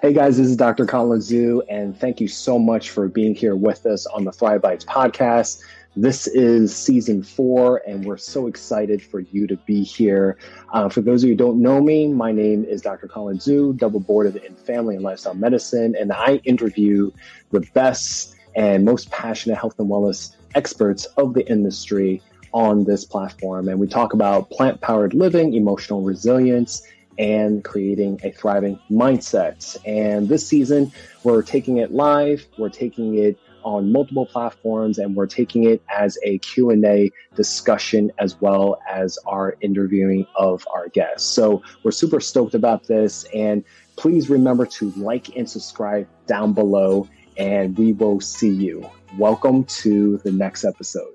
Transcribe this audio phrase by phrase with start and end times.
[0.00, 0.86] Hey guys, this is Dr.
[0.86, 4.62] Colin Zhu, and thank you so much for being here with us on the Thrive
[4.62, 5.60] Bites podcast.
[5.94, 10.38] This is season four, and we're so excited for you to be here.
[10.72, 13.08] Uh, for those of you who don't know me, my name is Dr.
[13.08, 17.10] Colin Zhu, double boarded in family and lifestyle medicine, and I interview
[17.50, 22.22] the best and most passionate health and wellness experts of the industry
[22.52, 23.68] on this platform.
[23.68, 26.86] And we talk about plant powered living, emotional resilience,
[27.20, 29.76] and creating a thriving mindset.
[29.84, 30.90] And this season,
[31.22, 36.16] we're taking it live, we're taking it on multiple platforms and we're taking it as
[36.24, 41.28] a q&a discussion as well as our interviewing of our guests.
[41.28, 43.62] So we're super stoked about this and
[43.96, 48.88] please remember to like and subscribe down below and we will see you.
[49.18, 51.12] Welcome to the next episode.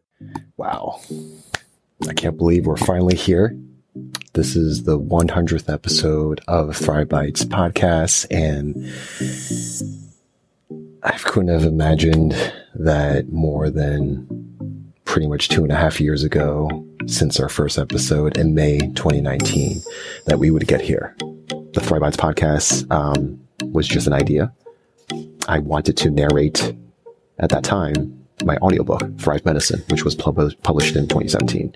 [0.55, 1.01] Wow.
[2.07, 3.57] I can't believe we're finally here
[4.33, 8.75] this is the 100th episode of Thrive Bites podcast, and
[11.03, 12.33] I couldn't have imagined
[12.73, 16.69] that more than pretty much two and a half years ago,
[17.05, 19.81] since our first episode in May 2019,
[20.25, 21.15] that we would get here.
[21.73, 23.39] The Thrive Bites podcast um,
[23.71, 24.51] was just an idea.
[25.47, 26.75] I wanted to narrate
[27.39, 31.73] at that time my audiobook, Thrive Medicine, which was pub- published in 2017.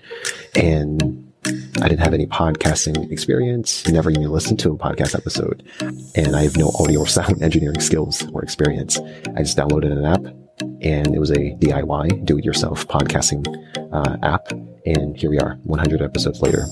[0.56, 5.66] And I didn't have any podcasting experience, never even listened to a podcast episode,
[6.14, 8.98] and I have no audio or sound engineering skills or experience.
[8.98, 10.22] I just downloaded an app,
[10.82, 13.46] and it was a DIY, do it yourself podcasting
[13.92, 14.52] uh, app.
[14.86, 16.66] And here we are, 100 episodes later.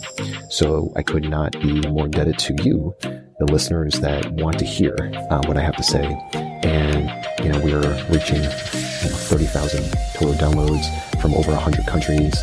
[0.50, 4.96] So I could not be more indebted to you, the listeners that want to hear
[5.30, 6.04] uh, what I have to say.
[6.34, 7.10] And,
[7.44, 12.34] you know, we're reaching you know, 30,000 total downloads from over 100 countries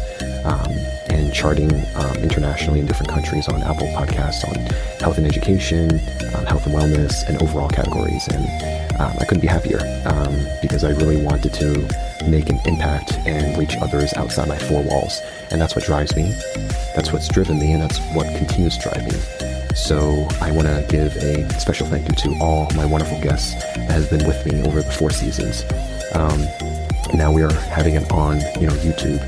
[0.46, 0.72] um,
[1.16, 4.56] and charting um, internationally in different countries on Apple Podcasts on
[5.00, 5.90] health and education,
[6.36, 8.28] um, health and wellness, and overall categories.
[8.28, 8.46] And
[9.00, 11.88] um, I couldn't be happier um, because I really wanted to
[12.30, 15.22] make an impact and reach others outside my four walls.
[15.52, 16.34] And that's what drives me.
[16.96, 19.18] That's what's driven me, and that's what continues to drive me.
[19.74, 23.92] So I want to give a special thank you to all my wonderful guests that
[23.92, 25.64] has been with me over the four seasons.
[26.14, 26.40] Um,
[27.14, 29.22] now we are having it on, you know, YouTube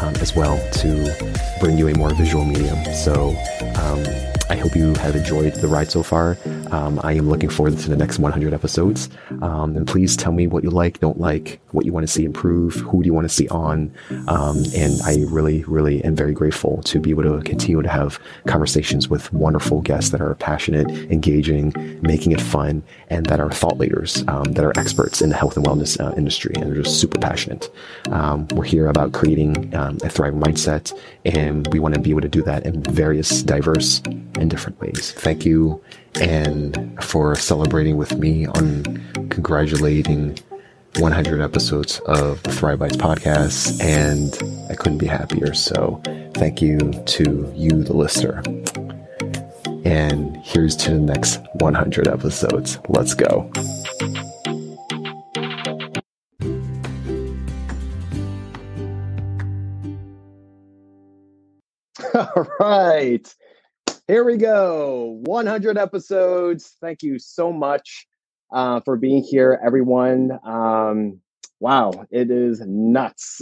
[0.00, 1.14] um, as well to
[1.60, 2.82] bring you a more visual medium.
[2.94, 3.30] So
[3.76, 4.02] um,
[4.48, 6.36] I hope you have enjoyed the ride so far.
[6.70, 9.08] Um, I am looking forward to the next 100 episodes.
[9.42, 12.24] Um, and please tell me what you like, don't like, what you want to see
[12.24, 13.92] improve, who do you want to see on.
[14.28, 18.20] Um, and I really, really am very grateful to be able to continue to have
[18.46, 21.72] conversations with wonderful guests that are passionate, engaging,
[22.02, 25.56] making it fun, and that are thought leaders, um, that are experts in the health
[25.56, 27.70] and wellness uh, industry and are just super passionate.
[28.10, 32.20] Um, we're here about creating um, a thriving mindset, and we want to be able
[32.20, 35.12] to do that in various diverse and different ways.
[35.12, 35.82] Thank you
[36.16, 40.38] and for celebrating with me on congratulating
[40.98, 43.80] 100 episodes of the Thrive Bites podcast.
[43.82, 44.36] And
[44.70, 45.54] I couldn't be happier.
[45.54, 46.00] So
[46.34, 48.42] thank you to you, the listener.
[49.84, 52.78] And here's to the next 100 episodes.
[52.88, 53.50] Let's go.
[62.14, 63.34] All right.
[64.10, 65.20] Here we go.
[65.22, 66.74] 100 episodes.
[66.80, 68.08] Thank you so much
[68.52, 70.36] uh, for being here, everyone.
[70.44, 71.20] Um,
[71.60, 73.40] wow, it is nuts.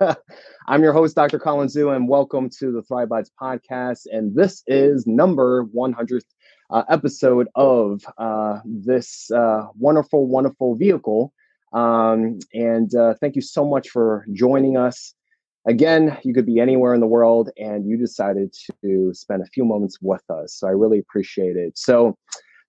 [0.66, 1.38] I'm your host, Dr.
[1.38, 4.06] Colin Zhu, and welcome to the Thrive Bites podcast.
[4.10, 6.24] And this is number 100th
[6.70, 11.32] uh, episode of uh, this uh, wonderful, wonderful vehicle.
[11.72, 15.14] Um, and uh, thank you so much for joining us.
[15.66, 19.64] Again, you could be anywhere in the world and you decided to spend a few
[19.64, 20.54] moments with us.
[20.54, 21.78] So I really appreciate it.
[21.78, 22.16] So,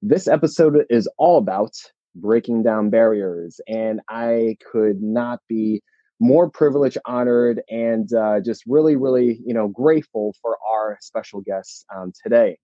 [0.06, 1.72] this episode is all about
[2.16, 3.62] breaking down barriers.
[3.68, 5.81] And I could not be
[6.20, 11.86] more privileged, honored, and uh, just really, really, you know, grateful for our special guest
[11.96, 12.58] um, today.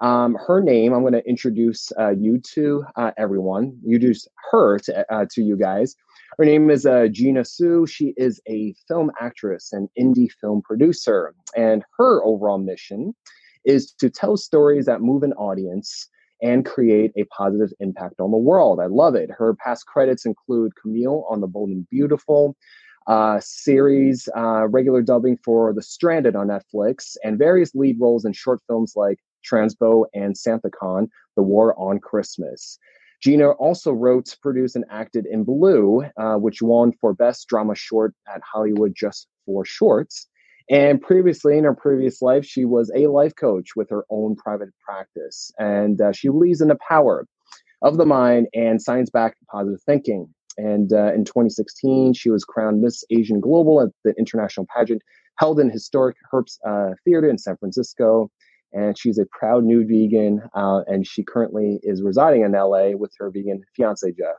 [0.00, 5.14] Um, her name, I'm going to introduce uh, you to uh, everyone, introduce her to,
[5.14, 5.94] uh, to you guys.
[6.38, 7.86] Her name is uh, Gina Su.
[7.86, 11.34] She is a film actress and indie film producer.
[11.56, 13.14] And her overall mission
[13.64, 16.08] is to tell stories that move an audience
[16.42, 18.80] and create a positive impact on the world.
[18.80, 19.30] I love it.
[19.30, 22.56] Her past credits include Camille on The Bold and Beautiful,
[23.06, 28.32] uh, series, uh, regular dubbing for The Stranded on Netflix, and various lead roles in
[28.32, 32.78] short films like Transpo and SantaCon, The War on Christmas.
[33.20, 38.14] Gina also wrote, produced, and acted in Blue, uh, which won for Best Drama Short
[38.32, 40.28] at Hollywood Just for Shorts.
[40.70, 44.70] And previously, in her previous life, she was a life coach with her own private
[44.84, 45.50] practice.
[45.58, 47.26] And uh, she believes in the power
[47.82, 50.28] of the mind and science backed positive thinking.
[50.56, 55.02] And uh, in 2016, she was crowned Miss Asian Global at the international pageant
[55.38, 58.30] held in historic Herbst uh, Theater in San Francisco.
[58.74, 63.12] And she's a proud new vegan, uh, and she currently is residing in LA with
[63.18, 64.36] her vegan fiance Jeff.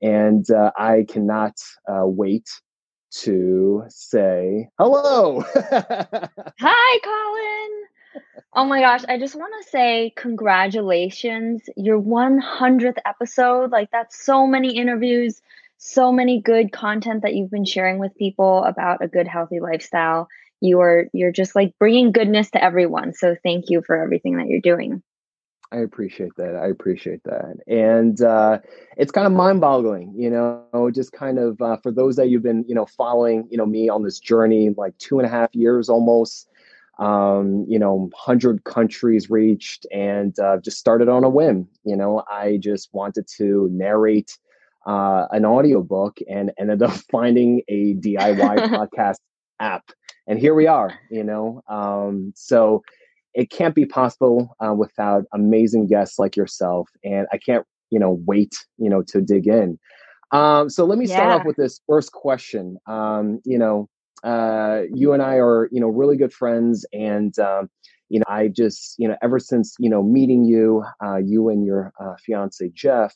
[0.00, 1.54] And uh, I cannot
[1.86, 2.48] uh, wait
[3.10, 5.44] to say hello.
[5.54, 7.88] Hi, Colin.
[8.54, 11.62] Oh my gosh, I just want to say congratulations.
[11.76, 13.70] Your 100th episode.
[13.70, 15.42] Like, that's so many interviews,
[15.76, 20.28] so many good content that you've been sharing with people about a good, healthy lifestyle.
[20.60, 23.14] You are, you're just like bringing goodness to everyone.
[23.14, 25.02] So, thank you for everything that you're doing.
[25.70, 26.56] I appreciate that.
[26.56, 27.56] I appreciate that.
[27.66, 28.58] And uh,
[28.96, 32.42] it's kind of mind boggling, you know, just kind of uh, for those that you've
[32.42, 35.54] been, you know, following, you know, me on this journey, like two and a half
[35.54, 36.48] years almost,
[36.98, 41.68] um, you know, 100 countries reached and uh, just started on a whim.
[41.84, 44.38] You know, I just wanted to narrate
[44.86, 48.38] uh, an audiobook and ended up finding a DIY
[48.70, 49.18] podcast
[49.60, 49.90] app.
[50.28, 51.62] And here we are, you know.
[51.68, 52.82] Um, so,
[53.34, 56.88] it can't be possible uh, without amazing guests like yourself.
[57.04, 59.78] And I can't, you know, wait, you know, to dig in.
[60.32, 61.36] Um, so let me start yeah.
[61.36, 62.78] off with this first question.
[62.86, 63.88] Um, you know,
[64.24, 67.70] uh, you and I are, you know, really good friends, and um,
[68.08, 71.64] you know, I just, you know, ever since you know meeting you, uh, you and
[71.64, 73.14] your uh, fiance Jeff,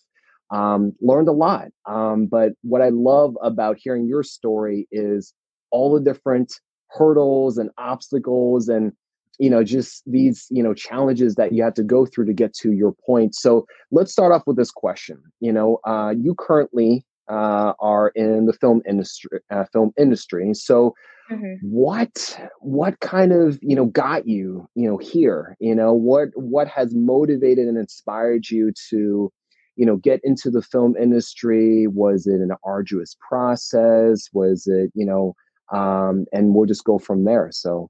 [0.52, 1.68] um, learned a lot.
[1.86, 5.34] Um, but what I love about hearing your story is
[5.70, 6.60] all the different
[6.92, 8.92] hurdles and obstacles and
[9.38, 12.54] you know just these you know challenges that you have to go through to get
[12.54, 13.34] to your point.
[13.34, 18.46] So let's start off with this question you know uh, you currently uh, are in
[18.46, 20.52] the film industry uh, film industry.
[20.54, 20.94] So
[21.30, 21.54] mm-hmm.
[21.62, 25.56] what what kind of you know got you you know here?
[25.60, 29.32] You know what what has motivated and inspired you to
[29.76, 31.86] you know get into the film industry?
[31.86, 34.28] Was it an arduous process?
[34.32, 35.34] Was it you know
[35.72, 37.88] um, and we'll just go from there so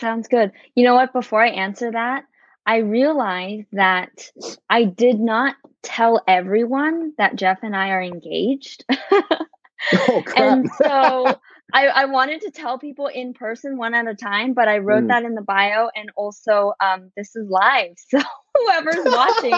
[0.00, 0.52] Sounds good.
[0.74, 1.12] You know what?
[1.12, 2.24] Before I answer that,
[2.64, 4.30] I realized that
[4.68, 8.84] I did not tell everyone that Jeff and I are engaged.
[9.12, 11.38] oh, and so
[11.72, 15.04] I, I, wanted to tell people in person one at a time, but I wrote
[15.04, 15.08] mm.
[15.08, 15.88] that in the bio.
[15.94, 17.92] And also, um, this is live.
[18.08, 18.20] So
[18.54, 19.50] whoever's watching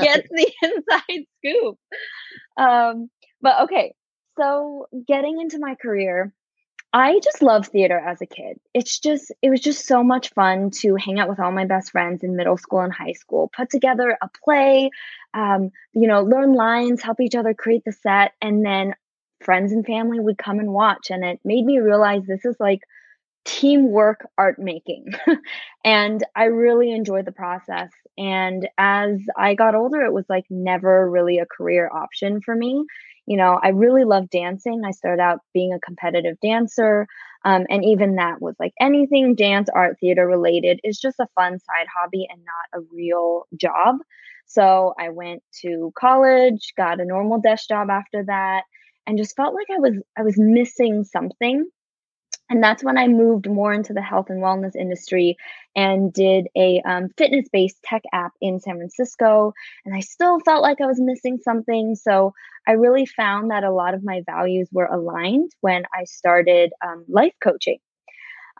[0.00, 1.78] gets the inside scoop.
[2.56, 3.10] Um,
[3.40, 3.94] but okay.
[4.38, 6.32] So getting into my career,
[6.92, 8.58] I just love theater as a kid.
[8.72, 11.90] It's just, it was just so much fun to hang out with all my best
[11.90, 14.90] friends in middle school and high school, put together a play,
[15.34, 18.32] um, you know, learn lines, help each other create the set.
[18.40, 18.94] And then
[19.44, 21.10] friends and family would come and watch.
[21.10, 22.80] And it made me realize this is like
[23.44, 25.12] teamwork art making.
[25.84, 27.90] and I really enjoyed the process.
[28.16, 32.86] And as I got older, it was like never really a career option for me
[33.28, 34.82] you know, I really love dancing.
[34.84, 37.06] I started out being a competitive dancer.
[37.44, 41.58] Um, and even that was like anything dance, art, theater related is just a fun
[41.58, 43.96] side hobby and not a real job.
[44.46, 48.62] So I went to college, got a normal desk job after that,
[49.06, 51.68] and just felt like I was I was missing something
[52.50, 55.36] and that's when I moved more into the health and wellness industry
[55.76, 59.52] and did a um, fitness based tech app in San Francisco.
[59.84, 61.94] And I still felt like I was missing something.
[61.94, 62.32] So
[62.66, 67.04] I really found that a lot of my values were aligned when I started um,
[67.08, 67.78] life coaching.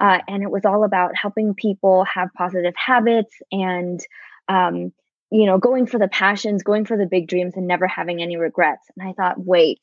[0.01, 4.01] Uh, and it was all about helping people have positive habits and,
[4.49, 4.93] um,
[5.31, 8.37] you know, going for the passions, going for the big dreams, and never having any
[8.37, 8.87] regrets.
[8.97, 9.81] And I thought, wait,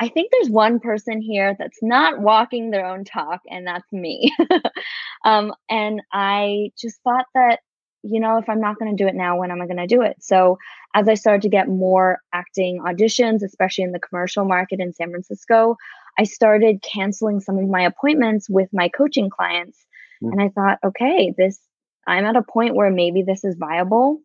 [0.00, 4.34] I think there's one person here that's not walking their own talk, and that's me.
[5.26, 7.60] um, and I just thought that,
[8.02, 9.86] you know, if I'm not going to do it now, when am I going to
[9.86, 10.16] do it?
[10.20, 10.56] So
[10.94, 15.10] as I started to get more acting auditions, especially in the commercial market in San
[15.10, 15.76] Francisco,
[16.18, 19.84] I started canceling some of my appointments with my coaching clients.
[20.24, 20.32] Mm.
[20.32, 21.60] And I thought, okay, this,
[22.06, 24.22] I'm at a point where maybe this is viable.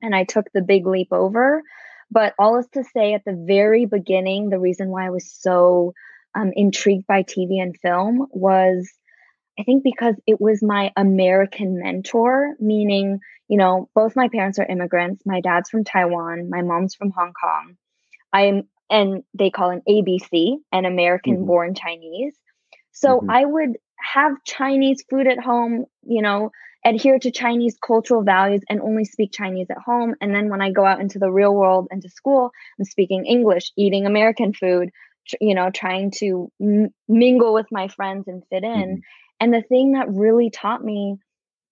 [0.00, 1.64] And I took the big leap over.
[2.12, 5.94] But all is to say, at the very beginning, the reason why I was so
[6.34, 8.92] um, intrigued by TV and film was
[9.58, 14.66] I think because it was my American mentor, meaning, you know, both my parents are
[14.66, 15.24] immigrants.
[15.26, 17.76] My dad's from Taiwan, my mom's from Hong Kong.
[18.32, 21.46] I am, and they call an ABC, an American mm-hmm.
[21.46, 22.34] born Chinese.
[22.92, 23.30] So mm-hmm.
[23.30, 26.50] I would have Chinese food at home, you know,
[26.84, 30.14] adhere to Chinese cultural values and only speak Chinese at home.
[30.20, 33.24] And then when I go out into the real world and to school, I'm speaking
[33.24, 34.90] English, eating American food,
[35.40, 38.70] you know, trying to m- mingle with my friends and fit in.
[38.70, 39.00] Mm-hmm.
[39.40, 41.16] And the thing that really taught me,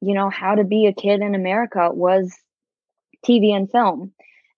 [0.00, 2.32] you know, how to be a kid in America was
[3.26, 4.12] TV and film.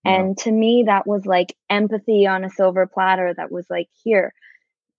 [0.05, 4.33] And to me, that was like empathy on a silver platter that was like, here,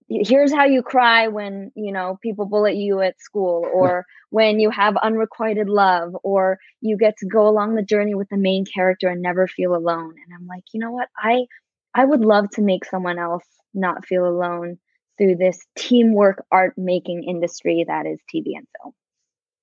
[0.08, 4.70] here's how you cry when you know people bullet you at school or when you
[4.70, 9.08] have unrequited love or you get to go along the journey with the main character
[9.08, 10.14] and never feel alone.
[10.24, 11.08] And i'm like you know what?
[11.16, 11.46] I
[11.94, 14.78] i would love to make someone else not feel alone
[15.16, 18.94] through this teamwork art making industry that is tv and film.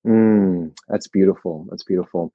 [0.04, 1.66] Mm, that's beautiful.
[1.70, 2.32] That's beautiful.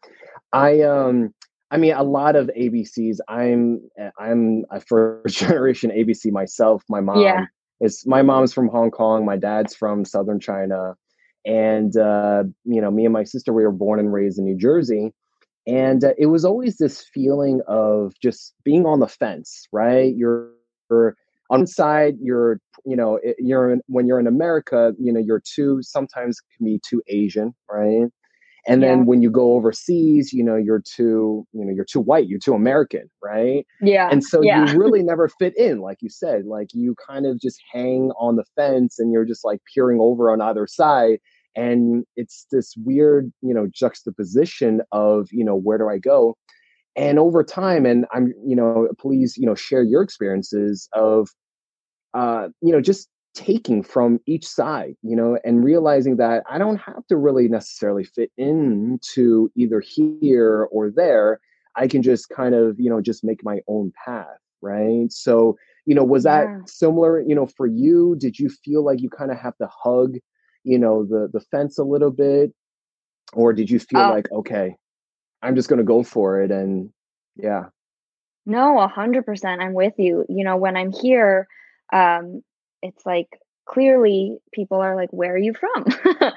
[0.53, 1.33] I um
[1.69, 3.17] I mean, a lot of ABCs.
[3.27, 3.81] I'm
[4.17, 6.81] I'm a first generation ABC myself.
[6.87, 7.45] My mom yeah
[7.81, 10.95] is my mom's from Hong Kong, my dad's from southern China,
[11.45, 14.57] and uh, you know, me and my sister we were born and raised in New
[14.57, 15.13] Jersey,
[15.65, 20.15] and uh, it was always this feeling of just being on the fence, right?
[20.15, 20.49] You're,
[20.89, 21.15] you're
[21.49, 25.41] on one side, you're you know, you're in, when you're in America, you know, you're
[25.41, 28.07] too sometimes can be too Asian, right?
[28.67, 29.03] And then yeah.
[29.05, 32.53] when you go overseas you know you're too you know you're too white you're too
[32.53, 34.71] american right yeah and so yeah.
[34.71, 38.35] you really never fit in like you said like you kind of just hang on
[38.35, 41.19] the fence and you're just like peering over on either side
[41.55, 46.37] and it's this weird you know juxtaposition of you know where do i go
[46.95, 51.29] and over time and i'm you know please you know share your experiences of
[52.13, 56.77] uh you know just taking from each side, you know, and realizing that I don't
[56.77, 61.39] have to really necessarily fit into either here or there.
[61.75, 65.11] I can just kind of, you know, just make my own path, right?
[65.11, 66.57] So, you know, was that yeah.
[66.65, 68.15] similar, you know, for you?
[68.17, 70.15] Did you feel like you kind of have to hug,
[70.63, 72.51] you know, the the fence a little bit?
[73.33, 74.75] Or did you feel uh, like, okay,
[75.43, 76.89] I'm just going to go for it and
[77.35, 77.65] yeah.
[78.47, 79.61] No, a hundred percent.
[79.61, 80.25] I'm with you.
[80.27, 81.47] You know, when I'm here,
[81.93, 82.41] um,
[82.81, 85.85] it's like clearly people are like, Where are you from?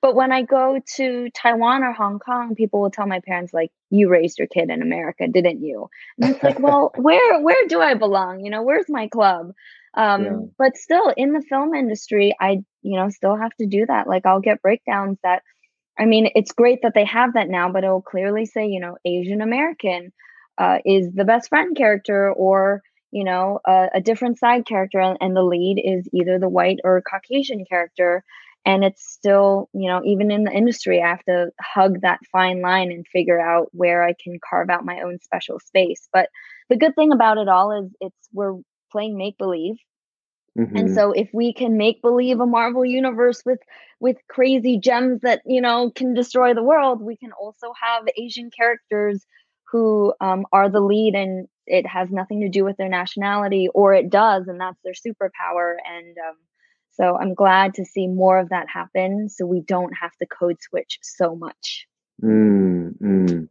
[0.00, 3.70] but when I go to Taiwan or Hong Kong, people will tell my parents, like,
[3.90, 5.88] you raised your kid in America, didn't you?
[6.20, 8.40] And it's like, well, where where do I belong?
[8.40, 9.52] You know, where's my club?
[9.94, 10.36] Um, yeah.
[10.58, 14.06] but still in the film industry, I, you know, still have to do that.
[14.06, 15.42] Like I'll get breakdowns that
[15.98, 18.98] I mean, it's great that they have that now, but it'll clearly say, you know,
[19.04, 20.12] Asian American
[20.58, 25.18] uh, is the best friend character or you know a, a different side character and,
[25.20, 28.24] and the lead is either the white or caucasian character
[28.66, 32.60] and it's still you know even in the industry i have to hug that fine
[32.60, 36.28] line and figure out where i can carve out my own special space but
[36.68, 38.54] the good thing about it all is it's we're
[38.90, 39.76] playing make believe
[40.58, 40.76] mm-hmm.
[40.76, 43.60] and so if we can make believe a marvel universe with
[44.00, 48.50] with crazy gems that you know can destroy the world we can also have asian
[48.50, 49.24] characters
[49.70, 53.94] who um, are the lead and it has nothing to do with their nationality or
[53.94, 56.36] it does and that's their superpower and um,
[56.92, 60.56] so i'm glad to see more of that happen so we don't have to code
[60.60, 61.86] switch so much
[62.22, 63.48] mm, mm.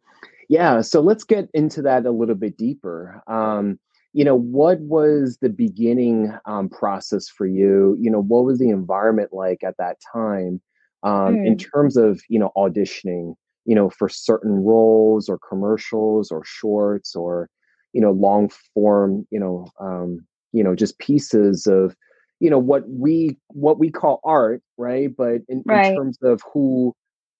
[0.50, 3.78] yeah so let's get into that a little bit deeper um,
[4.14, 8.70] you know what was the beginning um, process for you you know what was the
[8.70, 10.62] environment like at that time
[11.04, 11.48] um, mm.
[11.48, 17.16] in terms of you know auditioning you know for certain roles or commercials or shorts
[17.16, 17.50] or
[17.94, 20.20] you know long form you know um
[20.52, 21.96] you know just pieces of
[22.40, 25.16] you know what we what we call art right?
[25.16, 25.88] But in, right.
[25.88, 26.96] in terms of who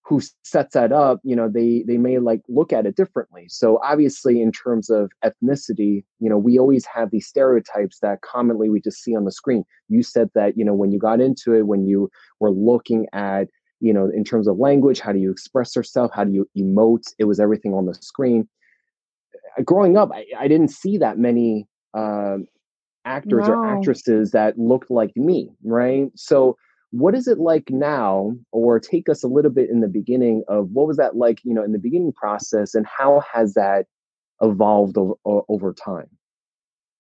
[0.08, 3.48] who sets that up you know they they may like look at it differently.
[3.50, 8.70] So obviously in terms of ethnicity you know we always have these stereotypes that commonly
[8.70, 9.64] we just see on the screen.
[9.90, 13.48] You said that you know when you got into it when you were looking at
[13.80, 16.12] you know in terms of language how do you express yourself?
[16.14, 17.14] How do you emote?
[17.20, 18.48] It was everything on the screen.
[19.58, 22.38] Uh, growing up i, I didn't see that many uh,
[23.06, 26.08] actors or actresses that looked like me right?
[26.16, 26.58] So
[26.92, 28.34] what is it like now?
[28.52, 31.54] Or take us a little bit in the beginning of what was that like you
[31.54, 33.86] know in the beginning process and how has that
[34.42, 36.10] evolved over, over time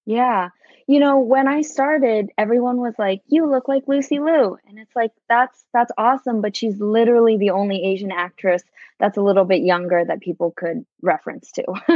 [0.06, 0.50] yeah.
[0.88, 4.96] You know, when I started, everyone was like, "You look like Lucy Liu." And it's
[4.96, 8.64] like, that's that's awesome, but she's literally the only Asian actress
[9.00, 11.66] that's a little bit younger that people could reference to.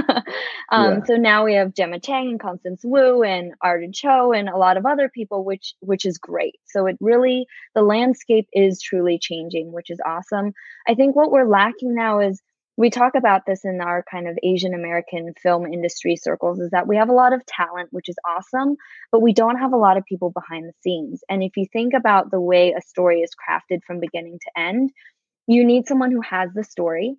[0.69, 1.03] um, yeah.
[1.05, 4.77] so now we have Gemma Chan and Constance Wu and Arden Cho and a lot
[4.77, 6.59] of other people which which is great.
[6.65, 10.53] So it really the landscape is truly changing, which is awesome.
[10.87, 12.41] I think what we're lacking now is
[12.79, 16.87] we talk about this in our kind of Asian American film industry circles is that
[16.87, 18.77] we have a lot of talent, which is awesome,
[19.11, 21.21] but we don't have a lot of people behind the scenes.
[21.27, 24.91] And if you think about the way a story is crafted from beginning to end,
[25.45, 27.17] you need someone who has the story,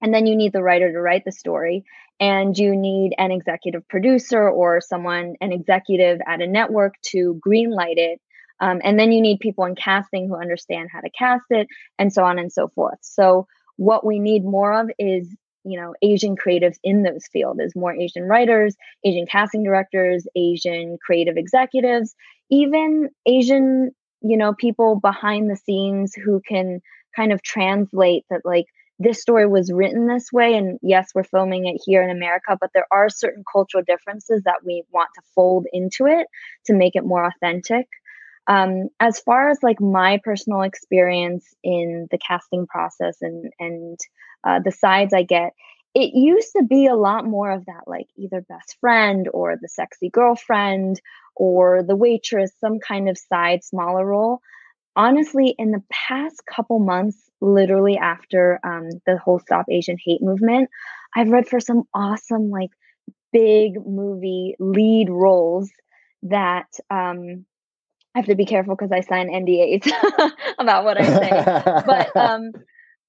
[0.00, 1.84] and then you need the writer to write the story,
[2.18, 7.98] and you need an executive producer or someone, an executive at a network to greenlight
[7.98, 8.20] it.
[8.58, 11.68] Um, and then you need people in casting who understand how to cast it,
[12.00, 12.98] and so on and so forth.
[13.00, 13.46] So
[13.76, 15.28] what we need more of is
[15.64, 20.98] you know asian creatives in those fields there's more asian writers asian casting directors asian
[21.04, 22.14] creative executives
[22.50, 23.90] even asian
[24.22, 26.80] you know people behind the scenes who can
[27.14, 28.66] kind of translate that like
[28.98, 32.70] this story was written this way and yes we're filming it here in america but
[32.74, 36.26] there are certain cultural differences that we want to fold into it
[36.64, 37.86] to make it more authentic
[38.46, 43.98] um, as far as like my personal experience in the casting process and and
[44.44, 45.52] uh, the sides i get
[45.94, 49.68] it used to be a lot more of that like either best friend or the
[49.68, 51.00] sexy girlfriend
[51.36, 54.40] or the waitress some kind of side smaller role.
[54.94, 60.68] Honestly in the past couple months literally after um, the whole stop asian hate movement
[61.16, 62.70] i've read for some awesome like
[63.32, 65.70] big movie lead roles
[66.24, 67.46] that um,
[68.14, 69.90] I have to be careful because I sign NDAs
[70.58, 71.82] about what I say.
[71.86, 72.52] but um,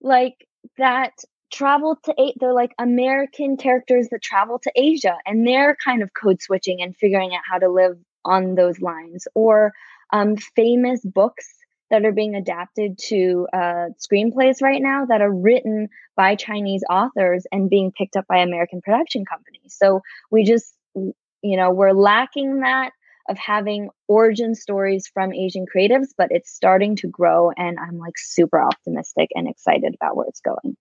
[0.02, 1.12] like that
[1.52, 6.14] travel to eight, they're like American characters that travel to Asia, and they're kind of
[6.14, 9.28] code switching and figuring out how to live on those lines.
[9.36, 9.74] Or
[10.14, 11.54] um, famous books
[11.90, 17.46] that are being adapted to uh, screenplays right now that are written by Chinese authors
[17.52, 19.76] and being picked up by American production companies.
[19.78, 21.14] So we just, you
[21.58, 22.94] know, we're lacking that
[23.30, 27.52] of having origin stories from Asian creatives, but it's starting to grow.
[27.58, 30.76] And I'm like super optimistic and excited about where it's going.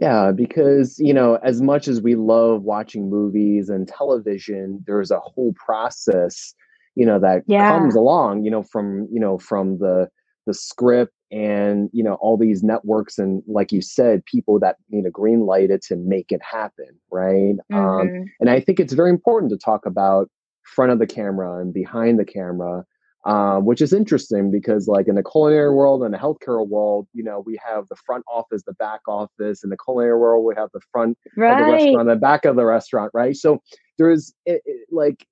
[0.00, 5.18] Yeah, because, you know, as much as we love watching movies and television, there's a
[5.18, 6.54] whole process,
[6.94, 7.76] you know, that yeah.
[7.76, 10.08] comes along, you know, from, you know, from the
[10.46, 15.04] the script and, you know, all these networks and like you said, people that need
[15.04, 17.56] a green light it to make it happen, right?
[17.72, 18.16] Um, mm-hmm.
[18.20, 20.30] Um, and I think it's very important to talk about
[20.74, 22.84] front of the camera and behind the camera,
[23.26, 27.22] um, which is interesting because, like in the culinary world and the healthcare world, you
[27.22, 29.64] know, we have the front office, the back office.
[29.64, 31.60] In the culinary world, we have the front right.
[31.60, 33.36] of the restaurant, the back of the restaurant, right?
[33.36, 33.60] So
[33.98, 35.26] there's it, it, like,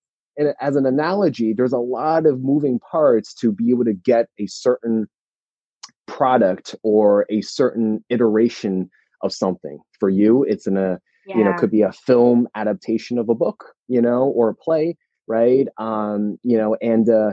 [0.60, 4.46] as an analogy, there's a lot of moving parts to be able to get a
[4.46, 5.08] certain
[6.06, 8.90] product or a certain iteration
[9.22, 9.78] of something.
[9.98, 11.38] For you, it's in a yeah.
[11.38, 14.96] you know could be a film adaptation of a book, you know, or a play
[15.26, 15.68] right?
[15.78, 17.32] Um, you know, and uh,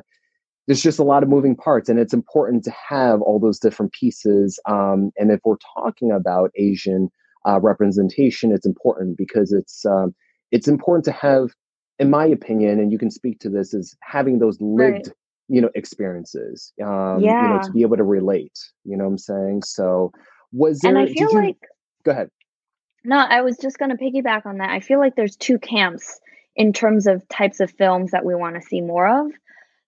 [0.67, 3.93] there's just a lot of moving parts, and it's important to have all those different
[3.93, 4.59] pieces.
[4.67, 7.09] Um, and if we're talking about Asian
[7.47, 10.15] uh, representation, it's important because it's um,
[10.51, 11.49] it's important to have,
[11.99, 15.07] in my opinion, and you can speak to this, is having those lived.
[15.07, 15.07] Right.
[15.49, 16.71] You know, experiences.
[16.81, 17.41] Um, yeah.
[17.41, 18.57] You know, to be able to relate.
[18.85, 19.63] You know what I'm saying?
[19.63, 20.13] So,
[20.53, 20.95] was there?
[20.95, 21.57] And I feel you, like.
[22.05, 22.29] Go ahead.
[23.03, 24.69] No, I was just going to piggyback on that.
[24.69, 26.21] I feel like there's two camps
[26.55, 29.31] in terms of types of films that we want to see more of.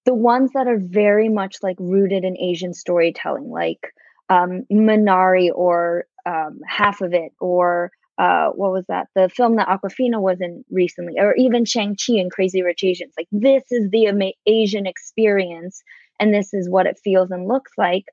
[0.05, 3.93] The ones that are very much like rooted in Asian storytelling, like
[4.29, 9.07] um, Minari or um, Half of It, or uh, what was that?
[9.15, 13.13] The film that Awkwafina was in recently, or even Shang-Chi and Crazy Rich Asians.
[13.17, 15.81] Like, this is the ama- Asian experience,
[16.19, 18.05] and this is what it feels and looks like.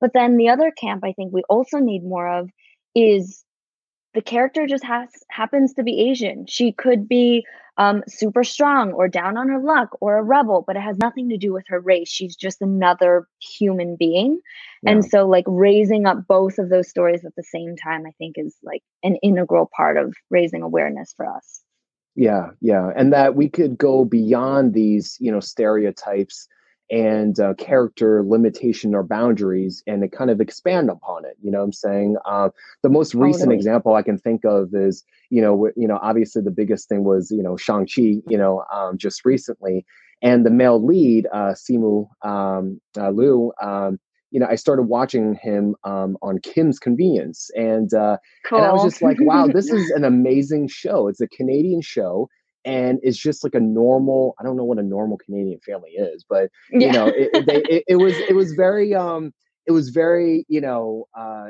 [0.00, 2.50] But then the other camp I think we also need more of
[2.94, 3.44] is
[4.14, 6.46] the character just has happens to be Asian.
[6.46, 7.44] She could be
[7.76, 11.28] um, super strong or down on her luck or a rebel, but it has nothing
[11.28, 12.08] to do with her race.
[12.08, 14.40] She's just another human being.
[14.82, 14.92] Yeah.
[14.92, 18.34] And so, like, raising up both of those stories at the same time, I think
[18.36, 21.62] is like an integral part of raising awareness for us.
[22.16, 22.90] Yeah, yeah.
[22.96, 26.48] And that we could go beyond these, you know, stereotypes
[26.90, 31.58] and uh, character limitation or boundaries and to kind of expand upon it you know
[31.58, 32.48] what i'm saying uh,
[32.82, 33.56] the most recent totally.
[33.56, 37.30] example i can think of is you know you know obviously the biggest thing was
[37.30, 39.84] you know shang-chi you know um, just recently
[40.22, 43.98] and the male lead uh, simu um, uh, liu um,
[44.30, 48.58] you know, I started watching him um, on Kim's Convenience, and uh, cool.
[48.58, 51.08] and I was just like, wow, this is an amazing show.
[51.08, 52.28] It's a Canadian show,
[52.68, 56.24] and it's just like a normal i don't know what a normal canadian family is
[56.28, 56.92] but you yeah.
[56.92, 59.32] know it, they, it, it, was it was very um
[59.66, 61.48] it was very you know uh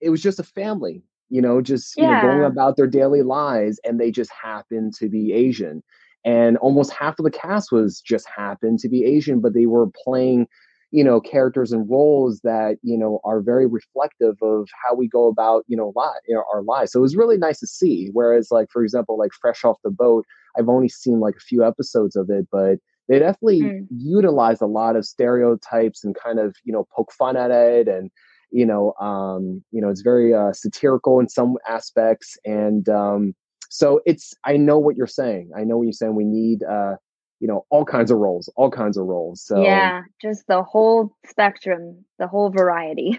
[0.00, 2.20] it was just a family you know just you yeah.
[2.20, 5.82] know going about their daily lives and they just happened to be asian
[6.24, 9.88] and almost half of the cast was just happened to be asian but they were
[10.04, 10.46] playing
[10.92, 15.28] you know characters and roles that you know are very reflective of how we go
[15.28, 18.10] about you know, li- you know our lives so it was really nice to see
[18.12, 20.24] whereas like for example like fresh off the boat
[20.58, 23.86] i've only seen like a few episodes of it but they definitely mm.
[23.90, 28.10] utilize a lot of stereotypes and kind of you know poke fun at it and
[28.50, 33.34] you know um you know it's very uh satirical in some aspects and um
[33.68, 35.50] so it's i know what you're saying.
[35.56, 36.14] I know what you're saying.
[36.14, 36.96] We need uh
[37.40, 41.16] you know all kinds of roles all kinds of roles so yeah just the whole
[41.26, 43.18] spectrum the whole variety.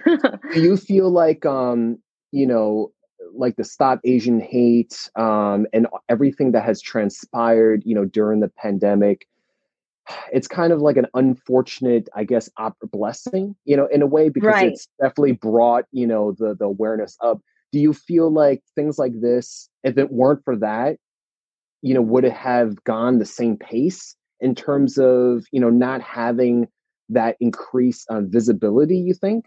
[0.53, 1.97] Do you feel like um
[2.31, 2.91] you know
[3.33, 8.49] like the stop asian hate um, and everything that has transpired you know during the
[8.49, 9.27] pandemic
[10.31, 14.29] it's kind of like an unfortunate i guess op- blessing you know in a way
[14.29, 14.71] because Right.
[14.73, 17.39] it's definitely brought you know the the awareness up
[17.71, 20.97] do you feel like things like this if it weren't for that
[21.81, 26.01] you know would it have gone the same pace in terms of you know not
[26.01, 26.67] having
[27.09, 29.45] that increase on visibility you think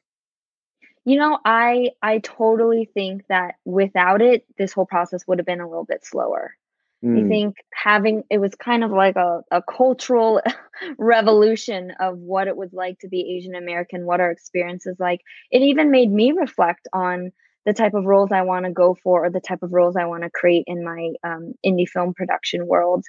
[1.05, 5.61] You know, I I totally think that without it, this whole process would have been
[5.61, 6.55] a little bit slower.
[7.17, 10.41] I Mm, think having it was kind of like a, a cultural
[10.99, 15.21] revolution of what it was like to be Asian American, what our experience is like.
[15.51, 17.33] It even made me reflect on
[17.67, 20.07] the type of roles I want to go for or the type of roles I
[20.07, 23.05] want to create in my um, indie film production world.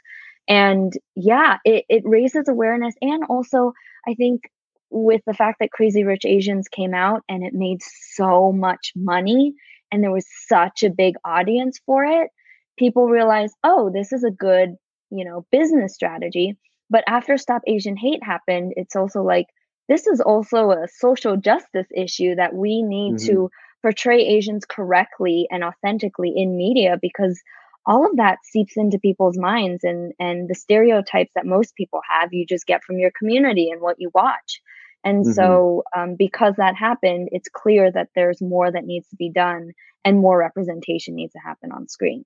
[0.48, 2.96] And yeah, it, it raises awareness.
[3.02, 3.74] And also,
[4.08, 4.44] I think
[4.90, 9.54] with the fact that Crazy Rich Asians came out and it made so much money
[9.92, 12.30] and there was such a big audience for it,
[12.78, 14.76] people realize, oh, this is a good,
[15.10, 16.58] you know, business strategy.
[16.90, 19.48] But after Stop Asian Hate happened, it's also like
[19.88, 23.26] this is also a social justice issue that we need Mhm.
[23.28, 27.42] to portray Asians correctly and authentically in media because
[27.88, 32.34] all of that seeps into people's minds and and the stereotypes that most people have
[32.34, 34.62] you just get from your community and what you watch.
[35.04, 35.34] And Mhm.
[35.36, 39.72] so, um, because that happened, it's clear that there's more that needs to be done
[40.04, 42.26] and more representation needs to happen on screen.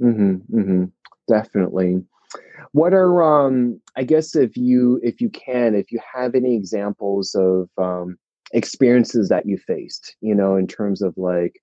[0.00, 0.84] hmm hmm
[1.28, 2.02] Definitely.
[2.72, 7.34] What are um I guess if you if you can, if you have any examples
[7.34, 8.18] of um
[8.52, 11.60] experiences that you faced, you know, in terms of like,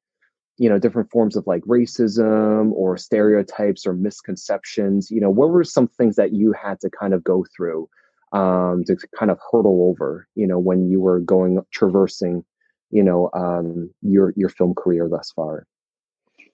[0.58, 5.64] you know, different forms of like racism or stereotypes or misconceptions, you know, what were
[5.64, 7.90] some things that you had to kind of go through
[8.32, 12.44] um to kind of hurdle over, you know, when you were going traversing,
[12.90, 15.68] you know, um your your film career thus far?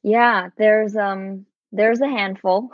[0.04, 2.72] Yeah, there's um there's a handful.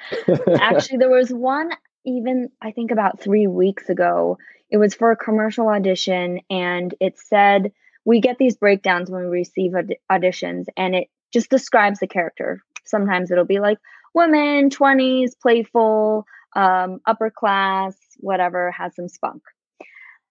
[0.60, 1.70] Actually, there was one
[2.04, 4.38] even I think about 3 weeks ago.
[4.70, 7.72] It was for a commercial audition and it said
[8.04, 12.60] we get these breakdowns when we receive aud- auditions and it just describes the character.
[12.84, 13.78] Sometimes it'll be like
[14.14, 16.24] woman, 20s, playful,
[16.56, 19.42] um upper class, whatever, has some spunk.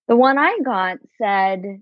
[0.08, 1.82] The one I got said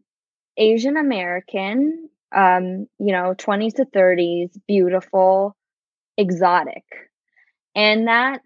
[0.57, 5.55] Asian American, um, you know, 20s to 30s, beautiful,
[6.17, 6.83] exotic.
[7.75, 8.41] And that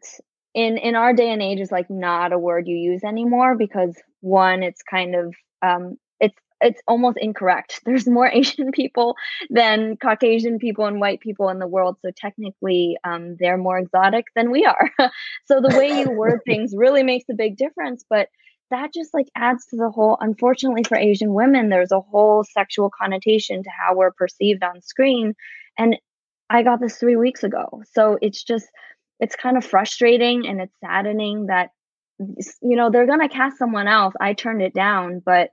[0.53, 3.95] in in our day and age is like not a word you use anymore because
[4.21, 5.97] one, it's kind of um
[6.61, 7.81] it's almost incorrect.
[7.85, 9.15] There's more Asian people
[9.49, 11.97] than Caucasian people and white people in the world.
[12.01, 14.91] So technically, um, they're more exotic than we are.
[15.45, 18.03] so the way you word things really makes a big difference.
[18.09, 18.29] But
[18.71, 22.89] that just like adds to the whole unfortunately for asian women there's a whole sexual
[22.89, 25.33] connotation to how we're perceived on screen
[25.77, 25.95] and
[26.49, 28.67] i got this three weeks ago so it's just
[29.19, 31.71] it's kind of frustrating and it's saddening that
[32.61, 35.49] you know they're going to cast someone else i turned it down but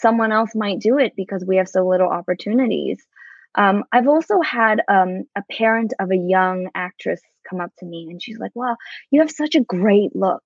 [0.00, 3.06] someone else might do it because we have so little opportunities.
[3.54, 8.06] Um, i've also had um, a parent of a young actress come up to me
[8.10, 8.76] and she's like wow
[9.10, 10.42] you have such a great look.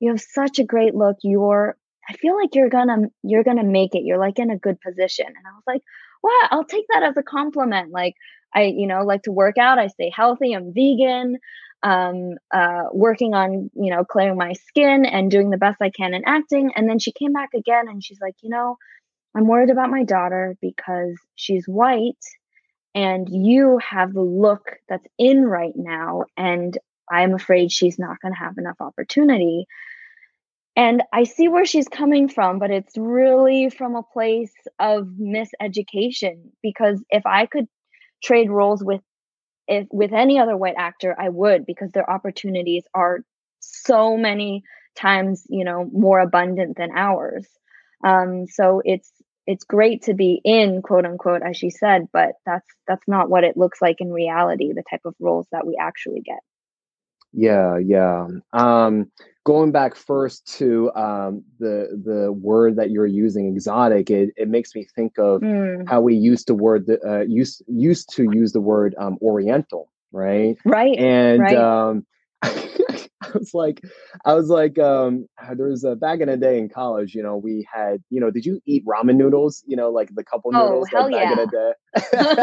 [0.00, 1.16] You have such a great look.
[1.22, 1.76] You're
[2.08, 4.04] i feel like you're gonna you're gonna make it.
[4.04, 5.26] You're like in a good position.
[5.26, 5.82] And i was like
[6.22, 7.90] wow i'll take that as a compliment.
[7.92, 8.14] Like
[8.54, 9.78] i you know like to work out.
[9.78, 10.52] I stay healthy.
[10.52, 11.38] I'm vegan
[11.82, 16.14] um uh working on you know clearing my skin and doing the best i can
[16.14, 18.76] in acting and then she came back again and she's like you know
[19.36, 22.14] i'm worried about my daughter because she's white
[22.94, 26.78] and you have the look that's in right now and
[27.10, 29.66] i'm afraid she's not going to have enough opportunity
[30.74, 36.50] and I see where she's coming from, but it's really from a place of miseducation.
[36.62, 37.66] Because if I could
[38.24, 39.02] trade roles with
[39.68, 43.20] if with any other white actor, I would because their opportunities are
[43.60, 44.64] so many
[44.96, 47.46] times, you know, more abundant than ours.
[48.04, 49.10] Um, so it's
[49.46, 53.44] it's great to be in quote unquote, as she said, but that's that's not what
[53.44, 54.72] it looks like in reality.
[54.72, 56.40] The type of roles that we actually get.
[57.32, 58.26] Yeah, yeah.
[58.52, 59.10] Um,
[59.44, 64.10] going back first to um, the the word that you're using, exotic.
[64.10, 67.62] It, it makes me think of Mm, how we used to word the uh, used
[67.66, 70.56] used to use the word um, Oriental, right?
[70.64, 71.56] right, And right.
[71.56, 72.06] um,
[73.22, 73.80] I was like,
[74.24, 75.26] I was like, um,
[75.56, 77.14] there was a back in the day in college.
[77.14, 79.62] You know, we had, you know, did you eat ramen noodles?
[79.66, 81.44] You know, like the couple Oh, noodles, hell like back in yeah.
[81.44, 81.74] the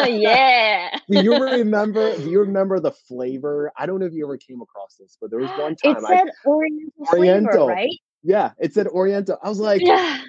[0.05, 0.17] day.
[0.19, 0.99] yeah.
[1.09, 2.15] Do you remember?
[2.17, 3.71] Do you remember the flavor?
[3.77, 6.05] I don't know if you ever came across this, but there was one It time
[6.05, 7.67] I said Oriental, flavor, Oriental.
[7.67, 7.99] right?
[8.23, 9.37] yeah, it said Oriental.
[9.43, 10.19] I was like, Yeah.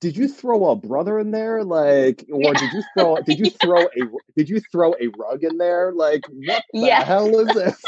[0.00, 2.52] did you throw a brother in there like or yeah.
[2.52, 4.00] did you throw did you throw a
[4.36, 7.06] did you throw a rug in there like what the yes.
[7.06, 7.82] hell is this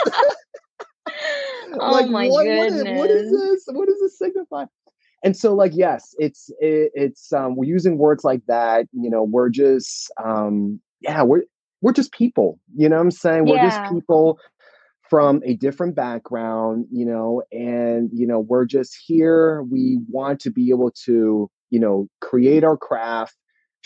[1.81, 2.85] oh like, my what, goodness.
[2.85, 3.65] What is, what is this?
[3.75, 4.65] What does this signify?
[5.25, 9.23] And so like yes it's it, it's um we're using words like that you know
[9.23, 11.43] we're just um yeah we're
[11.81, 13.47] we're just people you know what i'm saying?
[13.47, 14.39] We're just people
[15.09, 19.63] from a different background you know and you know we're just here.
[19.63, 23.37] We want to be able to you know, create our craft,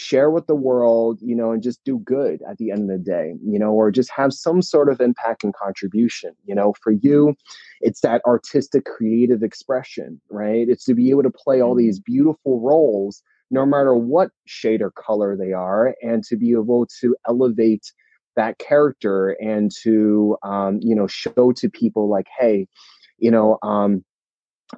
[0.01, 3.05] share with the world, you know, and just do good at the end of the
[3.05, 6.35] day, you know, or just have some sort of impact and contribution.
[6.47, 7.37] You know, for you,
[7.83, 10.69] it's that artistic creative expression, right?
[10.69, 12.13] It's to be able to play all these mm-hmm.
[12.13, 17.15] beautiful roles, no matter what shade or color they are, and to be able to
[17.29, 17.93] elevate
[18.37, 22.67] that character and to um, you know show to people like hey
[23.19, 24.05] you know um,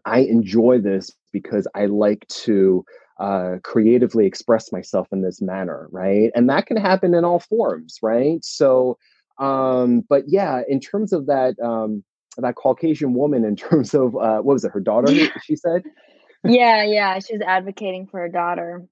[0.07, 2.85] i enjoy this because I like to
[3.18, 6.31] uh, creatively express myself in this manner, right?
[6.35, 8.44] And that can happen in all forms, right?
[8.44, 8.98] So,
[9.38, 12.05] um, but yeah, in terms of that um,
[12.38, 15.12] that Caucasian woman, in terms of uh, what was it, her daughter?
[15.44, 15.83] she said.
[16.44, 18.85] yeah, yeah, she's advocating for her daughter.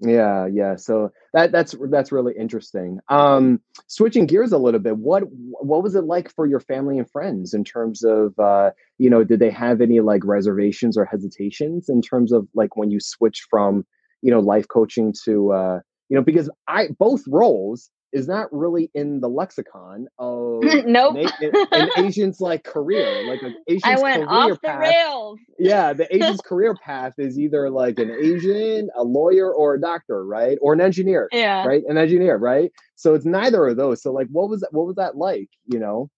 [0.00, 0.76] Yeah, yeah.
[0.76, 3.00] So that that's that's really interesting.
[3.08, 7.10] Um, switching gears a little bit, what what was it like for your family and
[7.10, 11.88] friends in terms of uh, you know, did they have any like reservations or hesitations
[11.88, 13.84] in terms of like when you switch from
[14.22, 18.90] you know life coaching to uh, you know because I both roles is not really
[18.94, 21.16] in the lexicon of nope.
[21.16, 24.80] an, an, Asian's like career, like an Asian's I went career off path.
[24.84, 25.38] the rails.
[25.58, 30.24] Yeah, the Asian's career path is either like an Asian, a lawyer, or a doctor,
[30.24, 30.58] right?
[30.60, 31.28] Or an engineer.
[31.32, 31.66] Yeah.
[31.66, 31.82] Right?
[31.86, 32.72] An engineer, right?
[32.96, 34.02] So it's neither of those.
[34.02, 36.10] So like what was that what was that like, you know?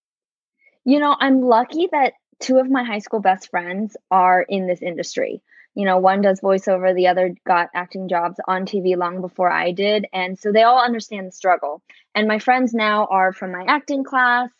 [0.84, 4.80] You know, I'm lucky that two of my high school best friends are in this
[4.80, 5.42] industry
[5.74, 9.72] you know, one does voiceover, the other got acting jobs on TV long before I
[9.72, 10.06] did.
[10.12, 11.82] And so they all understand the struggle.
[12.14, 14.50] And my friends now are from my acting class,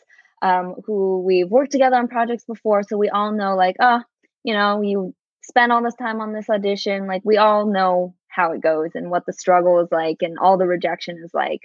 [0.42, 2.83] um, who we've worked together on projects before.
[2.85, 4.03] So we all know, like, oh,
[4.44, 7.07] you know, you spent all this time on this audition.
[7.07, 10.57] Like, we all know how it goes and what the struggle is like and all
[10.57, 11.61] the rejection is like.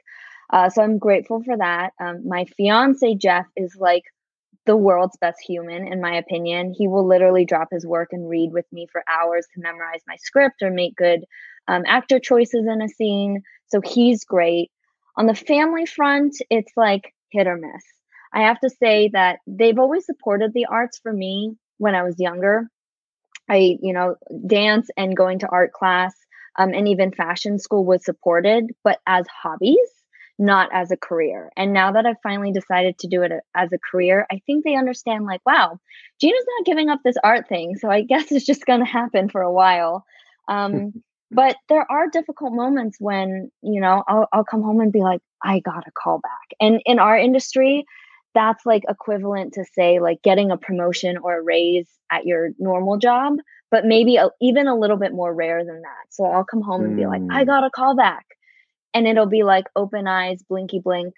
[0.51, 1.93] Uh, so I'm grateful for that.
[1.99, 4.03] Um, my fiance, Jeff, is like
[4.65, 6.73] the world's best human, in my opinion.
[6.75, 10.15] He will literally drop his work and read with me for hours to memorize my
[10.17, 11.25] script or make good
[11.67, 13.41] um, actor choices in a scene.
[13.67, 14.71] So he's great.
[15.17, 17.84] On the family front, it's like hit or miss.
[18.34, 22.19] I have to say that they've always supported the arts for me when I was
[22.19, 22.67] younger.
[23.49, 24.15] I, you know,
[24.47, 26.13] dance and going to art class
[26.58, 29.78] um, and even fashion school was supported, but as hobbies
[30.38, 31.50] not as a career.
[31.56, 34.76] And now that I've finally decided to do it as a career, I think they
[34.76, 35.80] understand like, wow,
[36.19, 37.78] Gina's not giving up this art thing.
[37.78, 40.06] So I guess it's just going to happen for a while.
[40.48, 40.93] Um,
[41.32, 45.21] but there are difficult moments when, you know, I'll, I'll come home and be like,
[45.43, 46.58] I got a call back.
[46.60, 47.86] And in our industry,
[48.34, 52.98] that's like equivalent to say like getting a promotion or a raise at your normal
[52.98, 53.38] job
[53.71, 56.84] but maybe a, even a little bit more rare than that so i'll come home
[56.84, 57.48] and be like i mm.
[57.48, 58.26] got a call back
[58.95, 61.13] and it'll be like open eyes, blinky blink.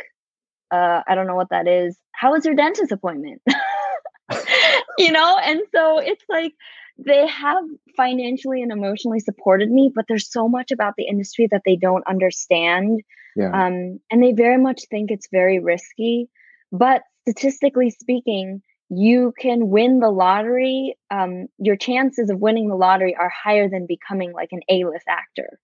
[0.72, 1.98] Uh, I don't know what that is.
[2.12, 3.42] How was your dentist appointment?
[4.98, 6.54] you know, and so it's like
[6.98, 7.64] they have
[7.96, 12.06] financially and emotionally supported me, but there's so much about the industry that they don't
[12.08, 13.02] understand.
[13.36, 13.52] Yeah.
[13.52, 16.30] Um, and they very much think it's very risky.
[16.72, 20.98] But statistically speaking, you can win the lottery.
[21.12, 25.06] Um, your chances of winning the lottery are higher than becoming like an A list
[25.08, 25.60] actor.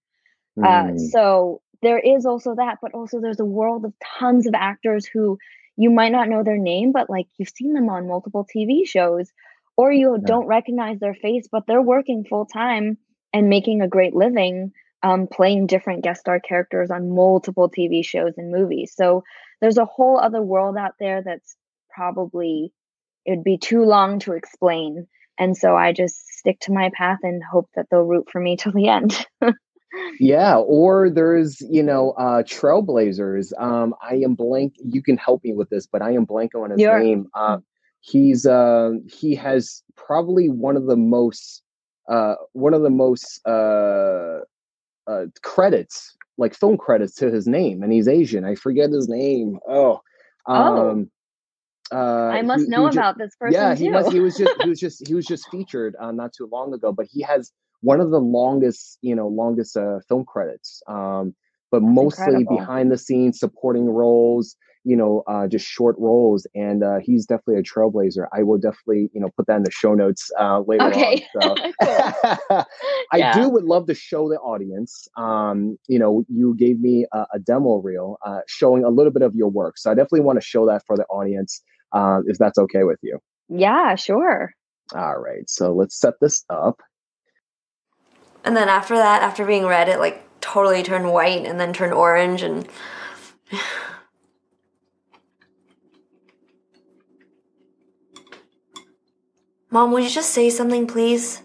[0.59, 0.65] Mm.
[0.65, 0.97] Uh, hmm.
[0.97, 5.37] so there is also that, but also there's a world of tons of actors who
[5.77, 9.31] you might not know their name, but like you've seen them on multiple TV shows,
[9.77, 10.25] or you yeah.
[10.25, 12.97] don't recognize their face, but they're working full time
[13.33, 14.71] and making a great living
[15.03, 18.93] um, playing different guest star characters on multiple TV shows and movies.
[18.95, 19.23] So
[19.61, 21.55] there's a whole other world out there that's
[21.89, 22.71] probably
[23.25, 25.07] it'd be too long to explain.
[25.37, 28.55] And so I just stick to my path and hope that they'll root for me
[28.55, 29.25] till the end.
[30.19, 35.53] yeah or there's you know uh trailblazers um i am blank you can help me
[35.53, 37.57] with this but i am blank on his You're- name uh
[38.01, 41.61] he's uh he has probably one of the most
[42.09, 44.39] uh one of the most uh
[45.07, 49.57] uh credits like film credits to his name and he's asian i forget his name
[49.67, 50.01] oh
[50.47, 50.53] oh.
[50.53, 51.09] um
[51.91, 51.97] oh.
[51.97, 53.53] uh, I must he, know he about just, this person.
[53.53, 54.11] Yeah, he must.
[54.11, 54.51] He was just.
[54.63, 55.07] He was just.
[55.07, 56.91] He was just featured uh, not too long ago.
[56.91, 57.51] But he has
[57.83, 60.81] one of the longest, you know, longest uh, film credits.
[60.87, 61.35] Um,
[61.69, 62.57] but That's mostly incredible.
[62.57, 64.55] behind the scenes supporting roles.
[64.85, 68.27] you know, uh, just short roles, and uh, he's definitely a trailblazer.
[68.33, 71.25] I will definitely, you know, put that in the show notes uh, later okay.
[71.41, 71.41] on.
[71.41, 71.55] So
[73.11, 73.33] I yeah.
[73.33, 75.07] do would love to show the audience.
[75.15, 79.21] Um, you know, you gave me a, a demo reel uh, showing a little bit
[79.21, 81.61] of your work, so I definitely want to show that for the audience,
[81.93, 83.19] uh, if that's okay with you.
[83.47, 84.51] Yeah, sure.
[84.93, 86.81] All right, so let's set this up.
[88.43, 91.93] And then after that, after being red, it like totally turned white and then turned
[91.93, 92.67] orange and
[99.71, 101.41] Mom, would you just say something, please?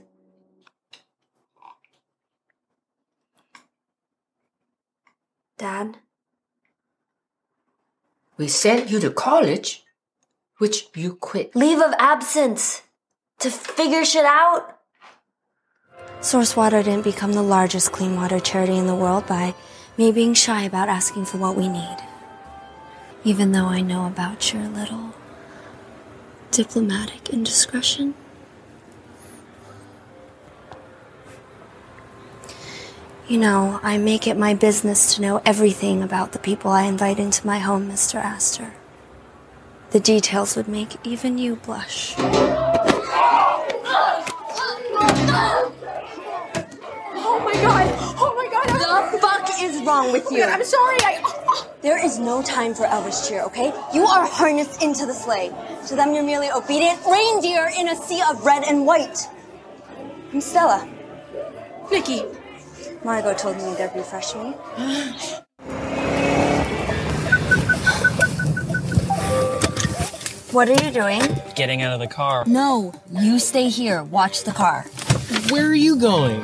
[5.56, 5.96] Dad?
[8.36, 9.84] We sent you to college,
[10.58, 11.56] which you quit.
[11.56, 12.82] Leave of absence
[13.38, 14.77] to figure shit out?
[16.20, 19.54] Source Water didn't become the largest clean water charity in the world by
[19.96, 21.96] me being shy about asking for what we need.
[23.22, 25.14] Even though I know about your little
[26.50, 28.14] diplomatic indiscretion.
[33.28, 37.20] You know, I make it my business to know everything about the people I invite
[37.20, 38.16] into my home, Mr.
[38.16, 38.72] Astor.
[39.90, 42.14] The details would make even you blush.
[45.30, 45.67] Oh,
[47.48, 47.94] Oh my god!
[48.20, 49.12] Oh my god!
[49.12, 50.44] The fuck is wrong with oh you?
[50.44, 51.64] I'm sorry, I.
[51.80, 53.72] There is no time for Elvis cheer, okay?
[53.94, 55.50] You are harnessed into the sleigh.
[55.86, 59.26] To them, you're merely obedient reindeer in a sea of red and white.
[60.32, 60.86] I'm Stella.
[61.90, 62.24] Nikki.
[63.02, 64.52] Margot told me they'd refresh me.
[70.52, 71.22] What are you doing?
[71.54, 72.44] Getting out of the car.
[72.46, 74.02] No, you stay here.
[74.02, 74.82] Watch the car.
[75.48, 76.40] Where are you going?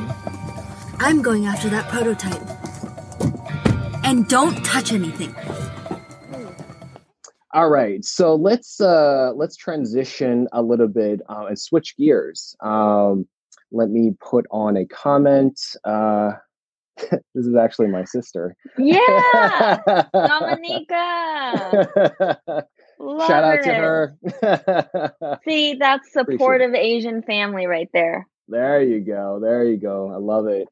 [1.05, 2.41] I'm going after that prototype.
[4.07, 5.35] And don't touch anything.
[7.53, 12.57] All right, so let's uh, let's transition a little bit uh, and switch gears.
[12.61, 13.29] Um,
[13.71, 15.77] let me put on a comment.
[15.85, 16.33] Uh,
[16.97, 18.57] this is actually my sister.
[18.79, 19.83] Yeah,
[20.15, 21.05] Dominica.
[22.99, 23.65] Love Shout out it.
[23.65, 24.17] to her.
[25.47, 28.27] See, that's supportive Asian family right there.
[28.49, 29.39] There you go.
[29.41, 30.11] There you go.
[30.11, 30.67] I love it.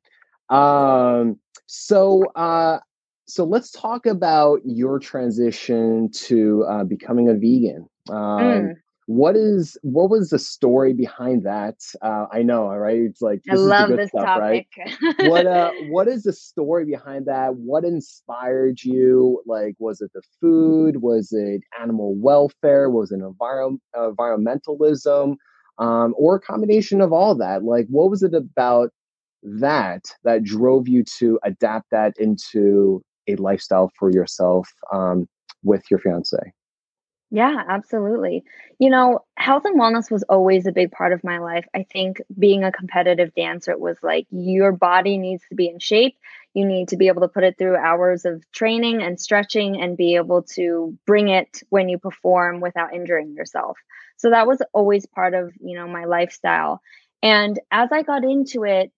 [0.53, 2.79] Um, so, uh,
[3.27, 7.89] so let's talk about your transition to uh, becoming a vegan.
[8.11, 8.75] Um, mm.
[9.07, 11.77] what is what was the story behind that?
[12.03, 12.99] Uh i know right?
[12.99, 14.67] It's like i love this stuff, topic.
[14.77, 17.55] Right what uh what is the story behind that?
[17.55, 19.41] What inspired you?
[19.47, 21.01] Like was it the food?
[21.01, 22.91] Was it animal welfare?
[22.91, 25.37] Was it environment environmentalism?
[25.79, 27.63] Um or a combination of all that?
[27.63, 28.91] Like what was it about
[29.43, 35.27] that that drove you to adapt that into a lifestyle for yourself um
[35.63, 36.53] with your fiance
[37.35, 38.45] yeah, absolutely.
[38.79, 41.65] You know, health and wellness was always a big part of my life.
[41.75, 45.79] I think being a competitive dancer it was like your body needs to be in
[45.79, 46.15] shape.
[46.53, 49.97] You need to be able to put it through hours of training and stretching and
[49.97, 53.79] be able to bring it when you perform without injuring yourself.
[54.19, 56.83] So that was always part of, you know, my lifestyle.
[57.23, 58.93] And as I got into it,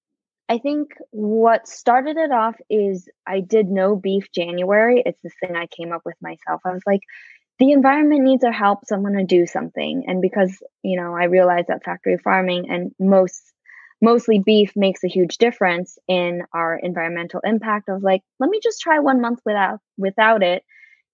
[0.49, 5.03] I think what started it off is I did no beef January.
[5.05, 6.61] It's this thing I came up with myself.
[6.65, 7.01] I was like,
[7.59, 11.15] the environment needs our help so i'm going to do something and because you know
[11.15, 13.53] i realized that factory farming and most
[14.03, 18.61] mostly beef makes a huge difference in our environmental impact i was like let me
[18.63, 20.63] just try one month without without it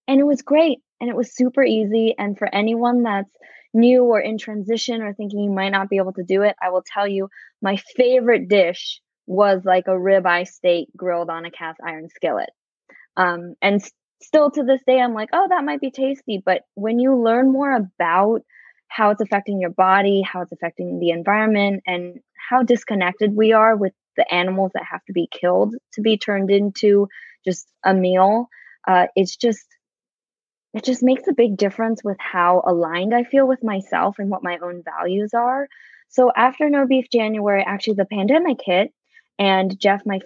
[0.09, 3.31] and it was great and it was super easy and for anyone that's
[3.73, 6.71] new or in transition or thinking you might not be able to do it i
[6.71, 7.29] will tell you
[7.62, 12.51] my favorite dish was like a ribeye steak grilled on a cast iron skillet
[13.16, 13.83] um, and
[14.23, 16.43] still to this day, I'm like, oh, that might be tasty.
[16.45, 18.43] But when you learn more about
[18.88, 23.77] how it's affecting your body, how it's affecting the environment, and how disconnected we are
[23.77, 27.09] with the animals that have to be killed to be turned into
[27.45, 28.49] just a meal,
[28.87, 29.64] uh, it's just
[30.73, 34.45] it just makes a big difference with how aligned I feel with myself and what
[34.45, 35.66] my own values are.
[36.11, 38.93] So after No Beef January, actually the pandemic hit,
[39.40, 40.20] and Jeff, my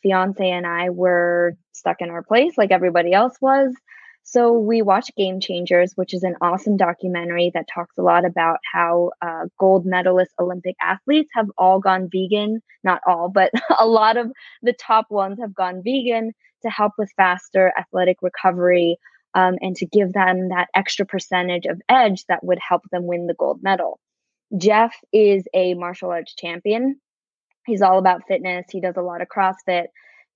[0.00, 3.74] fiance, and I were stuck in our place like everybody else was.
[4.22, 8.58] So we watched Game Changers, which is an awesome documentary that talks a lot about
[8.72, 12.62] how uh, gold medalist Olympic athletes have all gone vegan.
[12.84, 14.30] Not all, but a lot of
[14.62, 18.98] the top ones have gone vegan to help with faster athletic recovery
[19.34, 23.26] um, and to give them that extra percentage of edge that would help them win
[23.26, 23.98] the gold medal.
[24.56, 27.00] Jeff is a martial arts champion.
[27.70, 28.66] He's all about fitness.
[28.68, 29.86] He does a lot of CrossFit.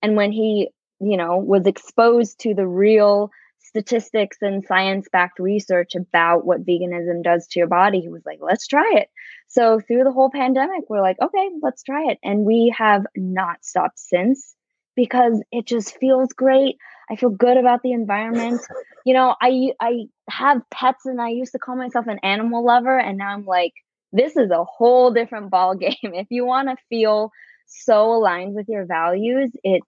[0.01, 0.69] And when he,
[1.01, 3.29] you know, was exposed to the real
[3.59, 8.39] statistics and science backed research about what veganism does to your body, he was like,
[8.41, 9.09] let's try it.
[9.49, 12.17] So through the whole pandemic, we're like, okay, let's try it.
[12.23, 14.55] And we have not stopped since
[14.95, 16.77] because it just feels great.
[17.11, 18.61] I feel good about the environment.
[19.05, 22.97] You know, I I have pets and I used to call myself an animal lover
[22.97, 23.73] and now I'm like
[24.11, 25.93] this is a whole different ball game.
[26.03, 27.31] If you want to feel
[27.67, 29.81] so aligned with your values, it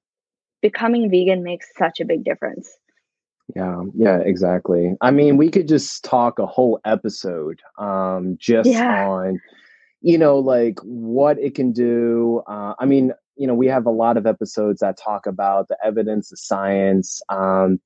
[0.61, 2.69] becoming vegan makes such a big difference.
[3.55, 4.95] Yeah, yeah, exactly.
[5.01, 9.07] I mean, we could just talk a whole episode um just Yeah.
[9.07, 9.39] on
[10.01, 12.43] you know like what it can do.
[12.47, 15.77] Uh I mean, you know, we have a lot of episodes that talk about the
[15.83, 17.21] evidence, the science.
[17.29, 17.79] Um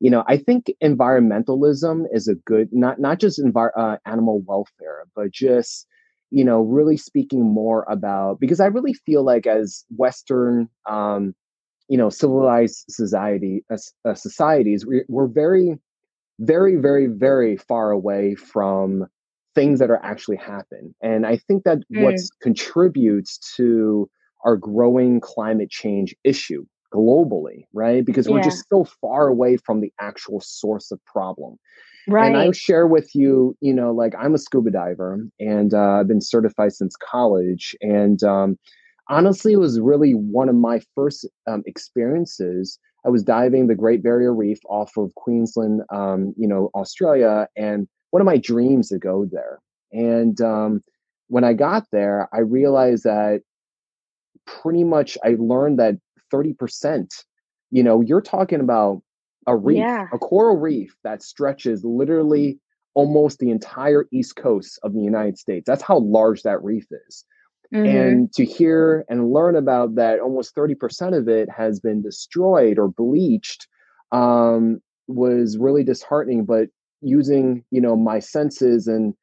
[0.00, 5.04] you know, I think environmentalism is a good not not just envir- uh, animal welfare,
[5.14, 5.86] but just
[6.30, 11.34] you know, really speaking more about because I really feel like as Western um
[11.88, 13.76] you know civilized society uh,
[14.08, 15.78] uh, societies we, we're very
[16.40, 19.06] very very very far away from
[19.54, 20.94] things that are actually happen.
[21.02, 24.08] And i think that what Mm, contributes to
[24.44, 29.92] our growing climate change issue globally right because we're just so far away from the
[30.00, 31.58] actual source of problem
[32.08, 32.28] Right.
[32.28, 36.08] and I share with you, you know, like I'm a scuba diver and uh, I've
[36.08, 37.76] been certified since college.
[37.82, 38.58] And um,
[39.10, 42.78] honestly, it was really one of my first um, experiences.
[43.04, 47.86] I was diving the Great Barrier Reef off of Queensland, um, you know, Australia, and
[48.10, 49.58] one of my dreams to go there.
[49.92, 50.82] And um,
[51.26, 53.42] when I got there, I realized that
[54.46, 55.96] pretty much I learned that
[56.30, 57.08] 30%,
[57.70, 59.02] you know, you're talking about
[59.46, 60.06] a reef, Yeah.
[60.12, 62.58] a coral reef that stretches literally
[62.94, 65.64] almost the entire east coast of the United States.
[65.66, 67.24] That's how large that reef is.
[67.72, 67.86] Mhm.
[67.86, 72.88] And to hear and learn about that almost 30% of it has been destroyed or
[72.88, 73.68] bleached
[74.10, 76.44] um, was really disheartening.
[76.44, 76.68] But
[77.02, 79.14] using, you know, my senses and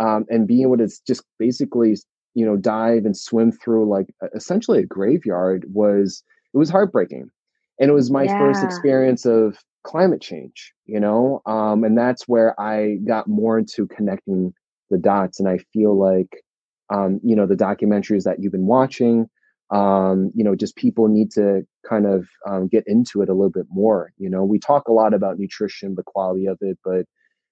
[0.00, 1.94] um, and being able to just basically,
[2.34, 6.24] you know, dive and swim through like essentially a graveyard was
[6.54, 7.30] it was heartbreaking.
[7.78, 12.58] And it was my first experience of climate change, you know, um, and that's where
[12.60, 14.52] I got more into connecting
[14.90, 15.40] the dots.
[15.40, 16.42] And I feel like
[16.90, 19.28] um, you know, the documentaries that you've been watching.
[19.70, 23.50] Um, you know, just people need to kind of um, get into it a little
[23.50, 24.12] bit more.
[24.18, 27.04] You know, we talk a lot about nutrition, the quality of it, but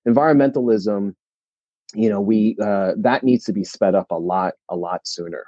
[0.07, 1.14] environmentalism,
[1.94, 5.44] you know, we uh, that needs to be sped up a lot, a lot sooner.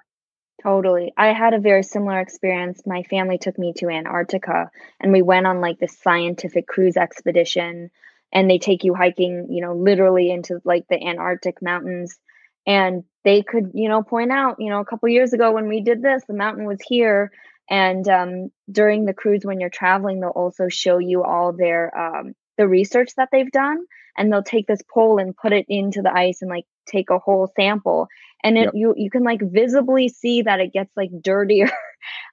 [0.62, 1.12] Totally.
[1.16, 2.82] I had a very similar experience.
[2.84, 7.90] My family took me to Antarctica and we went on like this scientific cruise expedition
[8.32, 12.18] and they take you hiking, you know, literally into like the Antarctic mountains
[12.66, 15.80] and they could, you know, point out, you know, a couple years ago when we
[15.80, 17.32] did this, the mountain was here
[17.70, 22.34] and um during the cruise when you're traveling, they'll also show you all their um
[22.58, 23.78] the research that they've done
[24.18, 27.18] and they'll take this pole and put it into the ice and like take a
[27.18, 28.08] whole sample
[28.44, 28.74] and it Yep.
[28.74, 31.70] you you can like visibly see that it gets like dirtier.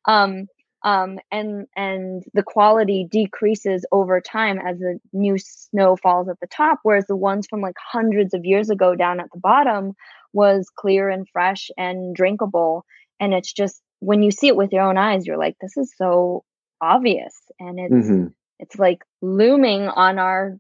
[0.06, 0.48] Um
[0.84, 6.48] um and and the quality decreases over time as the new snow falls at the
[6.48, 9.94] top whereas the ones from like hundreds of years ago down at the bottom
[10.34, 12.86] was clear and fresh and drinkable.
[13.20, 15.94] And it's just when you see it with your own eyes you're like this is
[15.98, 16.44] so
[16.82, 17.34] obvious.
[17.60, 18.28] And it's hmm
[18.60, 20.58] it's like looming on our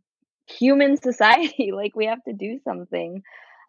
[0.48, 3.22] human society like we have to do something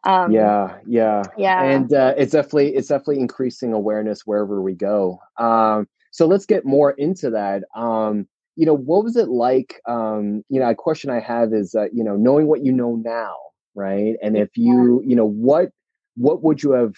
[0.05, 5.19] um Yeah, yeah, yeah and uh, it's definitely it's definitely increasing awareness wherever we go.
[5.39, 7.65] Um, so let's get more into that.
[7.75, 8.27] Um,
[8.57, 9.81] you know, what was it like?
[9.87, 12.97] Um, you know, a question I have is, uh, you know, knowing what you know
[12.97, 13.37] now,
[13.75, 14.17] right?
[14.23, 15.71] And if you, you know, what
[16.17, 16.95] what would you have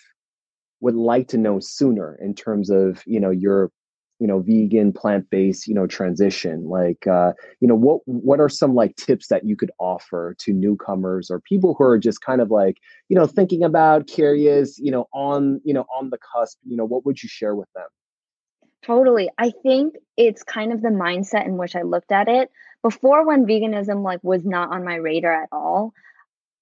[0.80, 3.70] would like to know sooner in terms of, you know, your
[4.20, 8.74] you know vegan plant-based you know transition like uh you know what what are some
[8.74, 12.50] like tips that you could offer to newcomers or people who are just kind of
[12.50, 16.76] like you know thinking about curious you know on you know on the cusp you
[16.76, 17.88] know what would you share with them
[18.82, 19.28] Totally.
[19.36, 22.50] I think it's kind of the mindset in which I looked at it.
[22.82, 25.92] Before when veganism like was not on my radar at all,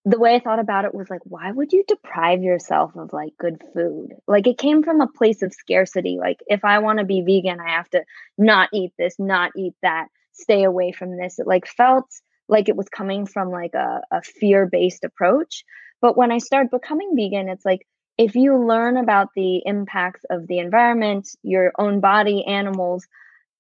[0.09, 3.37] the way I thought about it was like, why would you deprive yourself of like
[3.39, 4.15] good food?
[4.27, 6.17] Like it came from a place of scarcity.
[6.19, 8.05] Like if I want to be vegan, I have to
[8.39, 11.39] not eat this, not eat that, stay away from this.
[11.39, 12.07] It like felt
[12.49, 15.65] like it was coming from like a, a fear-based approach.
[16.01, 17.87] But when I started becoming vegan, it's like
[18.17, 23.07] if you learn about the impacts of the environment, your own body, animals,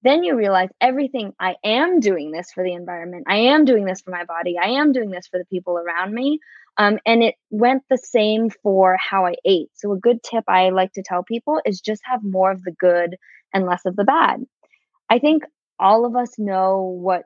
[0.02, 3.24] then you realize everything I am doing this for the environment.
[3.28, 4.56] I am doing this for my body.
[4.56, 6.38] I am doing this for the people around me.
[6.76, 9.70] Um, and it went the same for how I ate.
[9.74, 12.72] So, a good tip I like to tell people is just have more of the
[12.78, 13.16] good
[13.52, 14.44] and less of the bad.
[15.10, 15.42] I think
[15.80, 17.24] all of us know what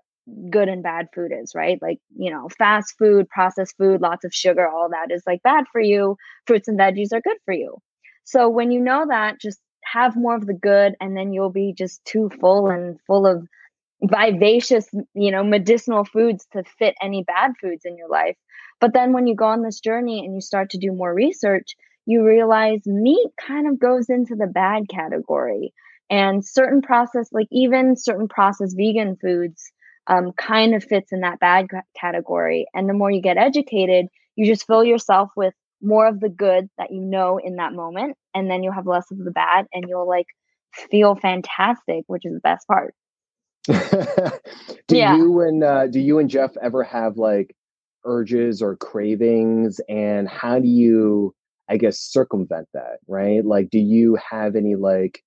[0.51, 1.79] good and bad food is, right?
[1.83, 5.64] Like, you know, fast food, processed food, lots of sugar, all that is like bad
[5.73, 6.16] for you.
[6.47, 7.77] Fruits and veggies are good for you.
[8.25, 11.74] So when you know that, just have more of the good and then you'll be
[11.76, 13.47] just too full and full of
[14.03, 18.37] vivacious, you know, medicinal foods to fit any bad foods in your life.
[18.80, 21.76] But then when you go on this journey and you start to do more research,
[22.05, 25.72] you realize meat kind of goes into the bad category.
[26.11, 29.72] And certain processed, like even certain processed vegan foods,
[30.09, 31.68] um, kind of fits in that bad
[31.99, 32.66] category.
[32.74, 36.68] And the more you get educated, you just fill yourself with more of the good
[36.78, 38.16] that you know in that moment.
[38.35, 40.26] And then you'll have less of the bad and you'll like
[40.91, 42.95] feel fantastic, which is the best part.
[44.89, 45.16] do yeah.
[45.16, 47.55] you and uh, do you and Jeff ever have like
[48.05, 51.35] urges or cravings and how do you
[51.68, 53.45] I guess circumvent that, right?
[53.45, 55.22] Like do you have any like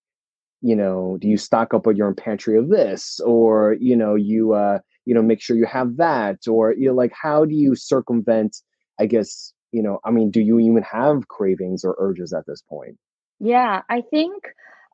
[0.62, 4.16] you know, do you stock up on your own pantry of this or you know,
[4.16, 7.56] you uh you know, make sure you have that or you know like how do
[7.56, 8.58] you circumvent
[9.00, 12.62] I guess, you know, I mean, do you even have cravings or urges at this
[12.62, 12.98] point?
[13.42, 14.46] Yeah, I think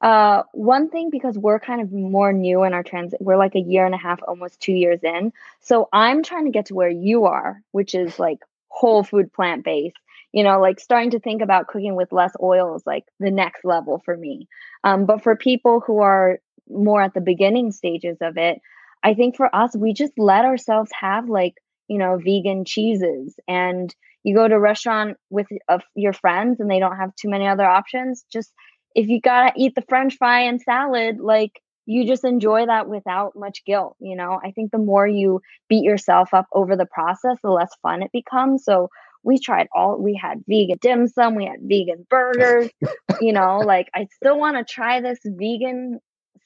[0.01, 3.59] uh, one thing because we're kind of more new in our transit, we're like a
[3.59, 5.34] year and a half, almost two years in.
[5.59, 9.63] So I'm trying to get to where you are, which is like whole food plant
[9.63, 9.97] based.
[10.32, 13.63] You know, like starting to think about cooking with less oil is like the next
[13.63, 14.47] level for me.
[14.84, 18.59] Um, but for people who are more at the beginning stages of it,
[19.03, 21.55] I think for us, we just let ourselves have like,
[21.91, 23.35] you know, vegan cheeses.
[23.49, 27.29] And you go to a restaurant with uh, your friends and they don't have too
[27.29, 28.53] many other options, just
[28.95, 33.33] if you gotta eat the french fry and salad like you just enjoy that without
[33.35, 34.39] much guilt you know?
[34.43, 38.11] I think the more you beat yourself up over the process the less fun it
[38.13, 38.63] becomes.
[38.63, 38.89] So
[39.23, 42.69] we tried all we had vegan dim sum we had vegan burgers
[43.21, 43.59] you know?
[43.59, 45.99] Like i still want to try this vegan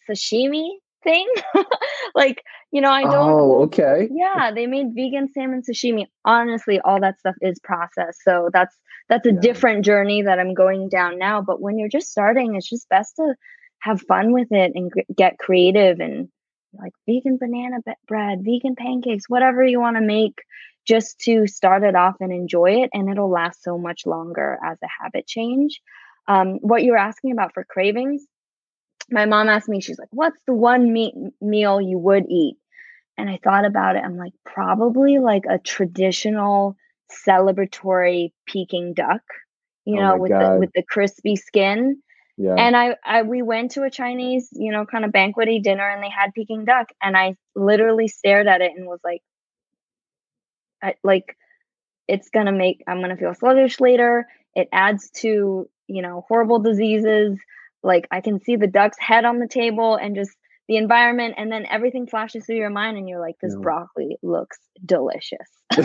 [0.09, 0.69] sashimi
[1.05, 1.25] thing.
[2.15, 3.13] like, you know, I don't.
[3.31, 4.09] Oh, okay.
[4.11, 6.07] Yeah, they made vegan salmon sashimi.
[6.25, 8.75] Honestly, all that stuff is processed, so that's
[9.07, 9.39] that's a yeah.
[9.39, 11.41] different journey that I'm going down now.
[11.41, 13.35] But when you're just starting, it's just best to
[13.79, 16.27] have fun with it and get creative and
[16.73, 17.77] like vegan banana
[18.07, 20.41] bread, vegan pancakes, whatever you want to make
[20.85, 24.77] just to start it off and enjoy it and it'll last so much longer as
[24.83, 25.81] a habit change.
[26.27, 28.25] Um, what you were asking about for cravings,
[29.09, 32.57] my mom asked me, she's like, what's the one meat meal you would eat?
[33.17, 34.03] And I thought about it.
[34.03, 36.75] I'm like, probably like a traditional
[37.27, 39.21] celebratory Peking duck,
[39.85, 40.55] you oh know, with God.
[40.55, 42.01] the with the crispy skin.
[42.37, 42.55] Yeah.
[42.57, 46.03] And I, I we went to a Chinese, you know, kind of banquety dinner and
[46.03, 49.21] they had Peking duck and I literally stared at it and was like
[50.83, 51.37] I, like
[52.07, 54.27] it's going to make I'm going to feel sluggish later.
[54.53, 57.39] It adds to, you know, horrible diseases
[57.85, 60.31] like I can see the duck's head on the table and just
[60.67, 63.61] the environment and then everything flashes through your mind and you're like this yeah.
[63.61, 65.47] broccoli looks delicious.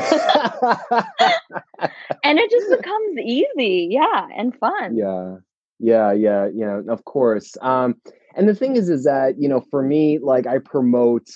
[2.22, 3.88] And it just becomes easy.
[3.90, 4.96] Yeah and fun.
[4.96, 5.36] Yeah.
[5.78, 7.56] Yeah yeah yeah of course.
[7.62, 7.96] Um
[8.34, 11.28] and the thing is is that you know for me like i promote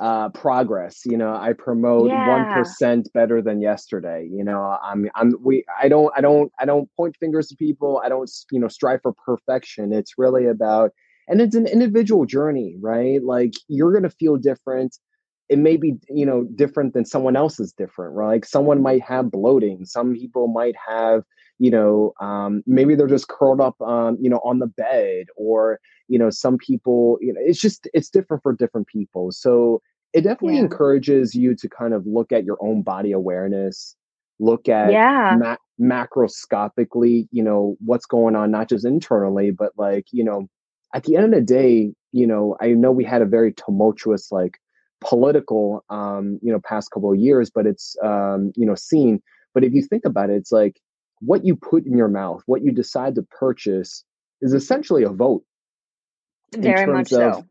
[0.00, 1.02] uh, progress.
[1.04, 2.96] You know, I promote one yeah.
[3.12, 4.28] better than yesterday.
[4.32, 8.00] You know, I'm I'm we I don't I don't I don't point fingers to people.
[8.02, 9.92] I don't you know strive for perfection.
[9.92, 10.92] It's really about
[11.28, 13.22] and it's an individual journey, right?
[13.22, 14.96] Like you're gonna feel different.
[15.50, 18.28] It may be you know different than someone else is different, right?
[18.28, 19.84] Like someone might have bloating.
[19.84, 21.24] Some people might have
[21.58, 25.78] you know um, maybe they're just curled up um, you know on the bed or
[26.08, 29.82] you know some people you know it's just it's different for different people so
[30.12, 30.62] it definitely yeah.
[30.62, 33.96] encourages you to kind of look at your own body awareness
[34.40, 35.36] look at yeah.
[35.38, 40.48] ma- macroscopically you know what's going on not just internally but like you know
[40.94, 44.32] at the end of the day you know i know we had a very tumultuous
[44.32, 44.58] like
[45.00, 49.22] political um you know past couple of years but it's um you know seen
[49.54, 50.80] but if you think about it it's like
[51.20, 54.04] what you put in your mouth what you decide to purchase
[54.42, 55.42] is essentially a vote
[56.56, 57.44] very much so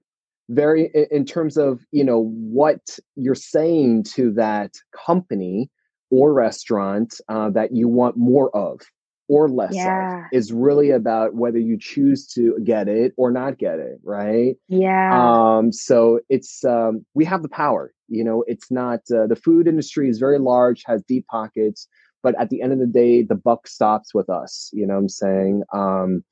[0.49, 4.73] very in terms of you know what you're saying to that
[5.05, 5.69] company
[6.11, 8.81] or restaurant uh, that you want more of
[9.27, 10.21] or less yeah.
[10.21, 14.55] of is really about whether you choose to get it or not get it right?
[14.67, 15.57] Yeah.
[15.57, 19.67] Um so it's um we have the power you know it's not uh, the food
[19.67, 21.87] industry is very large has deep pockets
[22.23, 25.01] but at the end of the day the buck stops with us you know what
[25.01, 25.63] i'm saying?
[25.73, 26.23] Um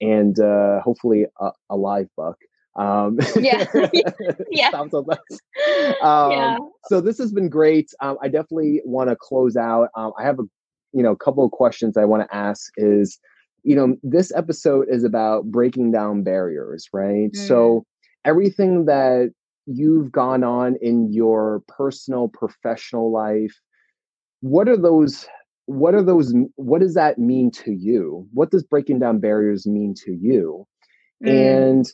[0.00, 2.38] and uh hopefully a, a live buck
[2.76, 3.64] um, yeah.
[4.50, 4.70] yeah.
[6.02, 6.58] Um, yeah.
[6.86, 7.90] So this has been great.
[8.00, 9.88] Um, I definitely want to close out.
[9.96, 10.44] Um, I have a,
[10.92, 13.18] you know, couple of questions I want to ask is,
[13.62, 17.32] you know, this episode is about breaking down barriers, right?
[17.32, 17.48] Mm.
[17.48, 17.84] So
[18.24, 19.30] everything that
[19.66, 23.54] you've gone on in your personal professional life
[24.40, 25.26] what are those
[25.66, 29.92] what are those what does that mean to you what does breaking down barriers mean
[29.92, 30.64] to you
[31.24, 31.28] mm.
[31.28, 31.86] and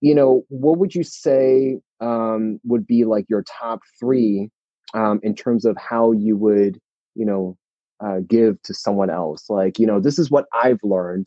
[0.00, 4.50] you know what would you say um, would be like your top three
[4.94, 6.78] um, in terms of how you would
[7.14, 7.56] you know
[8.00, 11.26] uh, give to someone else like you know this is what i've learned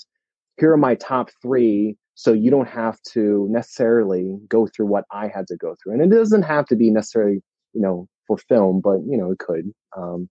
[0.57, 5.27] here are my top three so you don't have to necessarily go through what i
[5.27, 7.41] had to go through and it doesn't have to be necessarily
[7.73, 10.29] you know for film but you know it could um,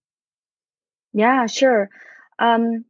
[1.12, 1.90] yeah, sure.
[2.38, 2.84] Um,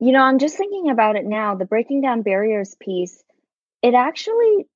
[0.00, 1.54] you know, I'm just thinking about it now.
[1.54, 3.22] The breaking down barriers piece,
[3.82, 4.66] it actually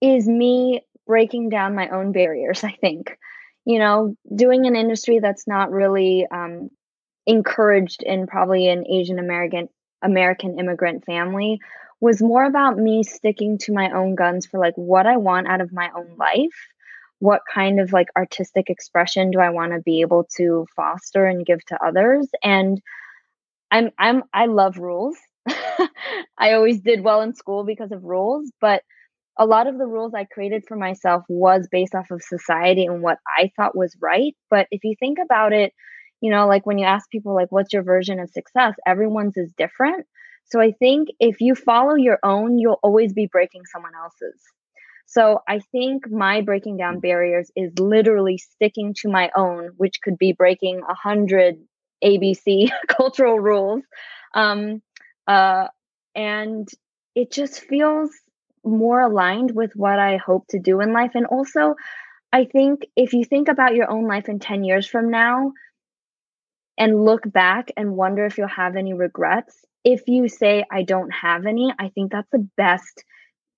[0.00, 3.16] is me breaking down my own barriers, I think.
[3.64, 6.70] You know, doing an industry that's not really um,
[7.26, 9.68] encouraged in probably an Asian American
[10.02, 11.58] American immigrant family
[12.00, 15.62] was more about me sticking to my own guns for like what I want out
[15.62, 16.54] of my own life
[17.18, 21.46] what kind of like artistic expression do I want to be able to foster and
[21.46, 22.80] give to others and
[23.70, 25.16] I'm I'm I love rules.
[26.38, 28.82] I always did well in school because of rules, but
[29.38, 33.02] a lot of the rules I created for myself was based off of society and
[33.02, 35.72] what I thought was right, but if you think about it,
[36.20, 39.52] you know, like when you ask people like what's your version of success, everyone's is
[39.56, 40.06] different.
[40.46, 44.40] So I think if you follow your own, you'll always be breaking someone else's.
[45.06, 50.18] So I think my breaking down barriers is literally sticking to my own, which could
[50.18, 51.56] be breaking a hundred
[52.02, 53.82] ABC cultural rules.
[54.34, 54.82] Um,
[55.26, 55.68] uh,
[56.14, 56.68] and
[57.14, 58.10] it just feels
[58.66, 61.12] more aligned with what I hope to do in life.
[61.14, 61.74] And also,
[62.32, 65.52] I think if you think about your own life in 10 years from now
[66.76, 71.10] and look back and wonder if you'll have any regrets, if you say, I don't
[71.10, 73.04] have any, I think that's the best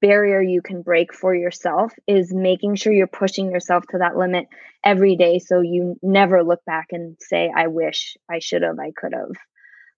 [0.01, 4.47] barrier you can break for yourself is making sure you're pushing yourself to that limit
[4.85, 8.93] every day so you never look back and say i wish i should have i
[8.93, 9.33] could have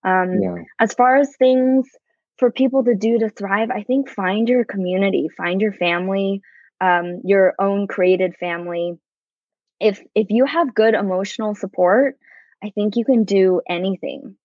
[0.03, 0.55] um, yeah.
[0.79, 1.87] as far as things
[2.41, 6.43] for people to do to thrive i think find your community find your family
[6.83, 8.99] um, your own created family
[9.79, 12.17] if if you have good emotional support
[12.65, 14.37] i think you can do anything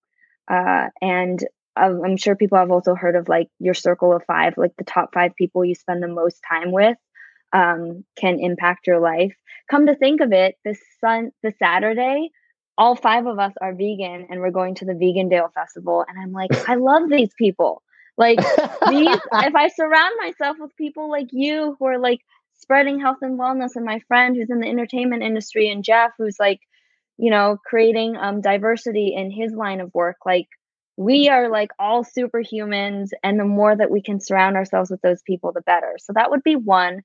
[0.52, 1.44] uh, and
[1.78, 5.14] I'm sure people have also heard of like your circle of five, like the top
[5.14, 6.98] five people you spend the most time with
[7.52, 9.36] um, can impact your life.
[9.70, 12.30] Come to think of it, this sun, the Saturday,
[12.78, 16.06] all five of us are vegan and we're going to the Vegandale Festival.
[16.08, 17.82] And I'm like, I love these people.
[18.18, 22.22] Like these, if I surround myself with people like you who are like
[22.58, 26.38] spreading health and wellness, and my friend who's in the entertainment industry, and Jeff who's
[26.40, 26.60] like,
[27.18, 30.48] you know, creating um, diversity in his line of work, like
[30.98, 35.22] we are like all superhumans and the more that we can surround ourselves with those
[35.24, 37.02] people the better so that would be one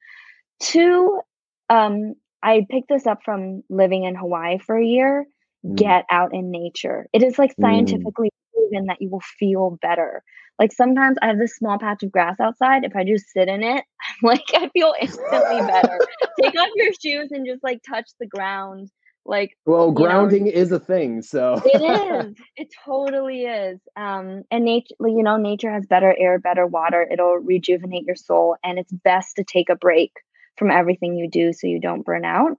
[0.60, 1.20] two
[1.68, 5.26] um i picked this up from living in hawaii for a year
[5.64, 5.76] mm.
[5.76, 7.62] get out in nature it is like mm.
[7.62, 8.54] scientifically mm.
[8.54, 10.22] proven that you will feel better
[10.60, 12.84] like sometimes i have this small patch of grass outside.
[12.84, 13.84] If i just sit in it
[14.22, 15.98] i'm like i feel instantly better.
[16.40, 18.90] Take off your shoes and just like touch the ground.
[19.26, 22.36] Like well grounding know, is a thing so it is.
[22.56, 23.80] It totally is.
[23.96, 27.06] Um and nature you know nature has better air better water.
[27.10, 30.12] It'll rejuvenate your soul and it's best to take a break
[30.56, 32.56] from everything you do so you don't burn out.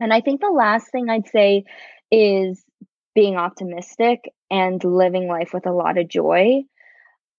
[0.00, 1.64] And i think the last thing i'd say
[2.10, 2.62] is
[3.14, 4.20] being optimistic
[4.50, 6.62] and living life with a lot of joy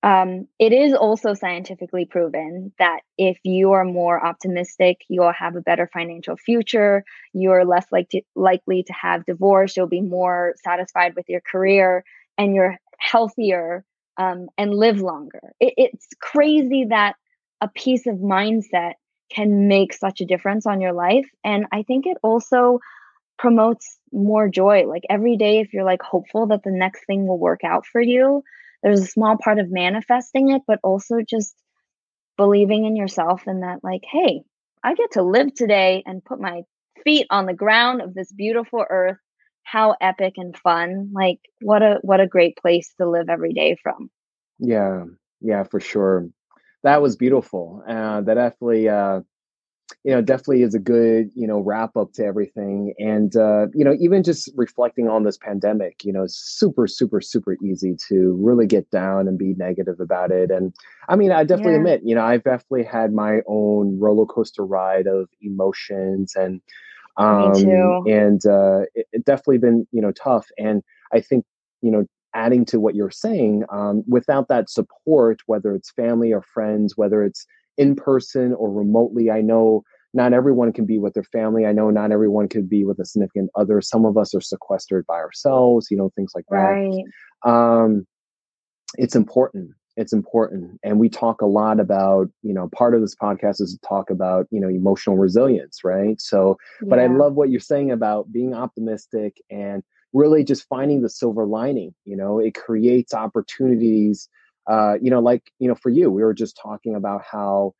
[0.03, 5.61] um, it is also scientifically proven that if you are more optimistic, you'll have a
[5.61, 7.05] better financial future.
[7.31, 9.77] You're less like to, likely to have divorce.
[9.77, 12.03] You'll be more satisfied with your career,
[12.37, 13.85] and you're healthier
[14.17, 15.53] um, and live longer.
[15.61, 17.15] It, it's crazy that
[17.61, 18.95] a piece of mindset
[19.31, 22.79] can make such a difference on your life, and I think it also
[23.39, 24.85] promotes more joy.
[24.85, 28.01] Like every day, if you're like hopeful that the next thing will work out for
[28.01, 28.43] you
[28.83, 31.55] there's a small part of manifesting it, but also just
[32.37, 34.43] believing in yourself and that, like, hey,
[34.83, 36.63] I get to live today and put my
[37.03, 39.17] feet on the ground of this beautiful earth.
[39.65, 41.11] How epic and fun.
[41.13, 44.09] Like what a what a great place to live every day from.
[44.59, 45.05] Yeah,
[45.39, 46.27] yeah, for sure.
[46.83, 47.81] That was beautiful.
[47.87, 49.21] Uh, that definitely uh,
[50.03, 53.83] you know definitely is a good you know wrap up to everything and uh, you
[53.83, 58.37] know even just reflecting on this pandemic you know it's super super super easy to
[58.41, 60.73] really get down and be negative about it and
[61.09, 61.79] i mean i definitely yeah.
[61.79, 66.61] admit you know i've definitely had my own roller coaster ride of emotions and
[67.17, 67.53] um
[68.07, 70.83] and uh it, it definitely been you know tough and
[71.13, 71.45] i think
[71.81, 76.41] you know adding to what you're saying um, without that support whether it's family or
[76.41, 77.45] friends whether it's
[77.77, 79.31] in person or remotely.
[79.31, 79.83] I know,
[80.13, 81.65] not everyone can be with their family.
[81.65, 83.81] I know not everyone could be with a significant other.
[83.81, 86.57] Some of us are sequestered by ourselves, you know, things like that.
[86.57, 87.03] Right.
[87.43, 88.05] Um,
[88.97, 89.71] it's important.
[89.95, 90.79] It's important.
[90.83, 94.09] And we talk a lot about, you know, part of this podcast is to talk
[94.09, 96.19] about, you know, emotional resilience, right?
[96.19, 101.09] So, but I love what you're saying about being optimistic and really just finding the
[101.09, 101.93] silver lining.
[102.05, 104.29] You know, it creates opportunities.
[104.67, 107.73] Uh, you know, like, you know, for you, we were just talking about how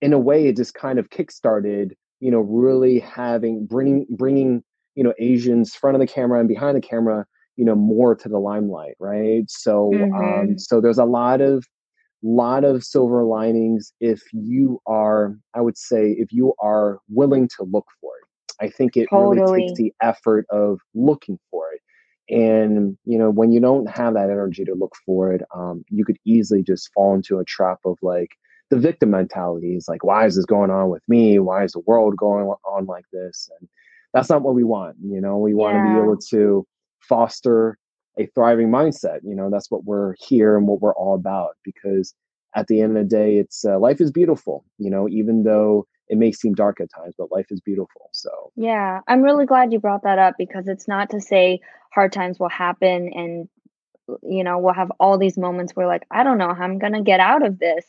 [0.00, 4.62] in a way it just kind of kickstarted you know really having bringing bringing
[4.94, 7.26] you know asians front of the camera and behind the camera
[7.56, 9.44] you know more to the limelight right?
[9.50, 10.60] So um Mhm.
[10.60, 11.64] so there's a lot of
[12.22, 17.64] lot of silver linings if you are i would say if you are willing to
[17.64, 18.64] look for it.
[18.64, 21.80] I think it really takes the effort of looking for it.
[22.34, 26.04] And you know when you don't have that energy to look for it um, you
[26.04, 28.30] could easily just fall into a trap of like
[28.70, 31.38] the victim mentality is like why is this going on with me?
[31.38, 33.50] Why is the world going on like this?
[33.58, 33.68] And
[34.14, 35.38] that's not what we want you know?
[35.38, 36.66] We want to be able to
[37.00, 37.76] foster
[38.18, 39.50] a thriving mindset you know?
[39.50, 42.14] That's what we're here and what we're all about because
[42.56, 45.08] at the end of the day it's uh, life is beautiful you know?
[45.08, 48.52] Even though it may seem dark at times but life is beautiful so.
[48.54, 51.60] Yeah, I'm really glad you brought that up because it's not to say
[51.92, 53.48] hard times will happen and
[54.22, 56.94] you know, we'll have all these moments where like I don't know how I'm going
[56.94, 57.84] to get out of this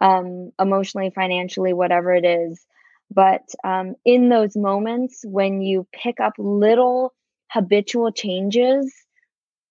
[0.00, 2.64] um emotionally, financially, whatever it is.
[3.10, 7.14] But um in those moments when you pick up little
[7.50, 8.94] habitual changes,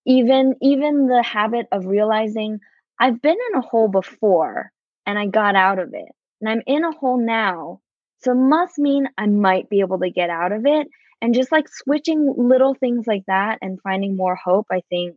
[0.06, 2.58] even even the habit of realizing
[2.98, 4.72] I've been in a hole before
[5.06, 6.08] and I got out of it.
[6.40, 7.80] And I'm in a hole now.
[8.18, 10.88] So it must mean I might be able to get out of it.
[11.22, 15.16] And just like switching little things like that and finding more hope, I think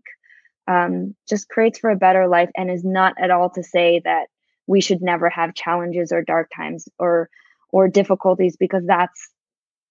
[0.68, 4.28] um, just creates for a better life and is not at all to say that
[4.68, 7.30] we should never have challenges or dark times or
[7.72, 9.30] or difficulties because that's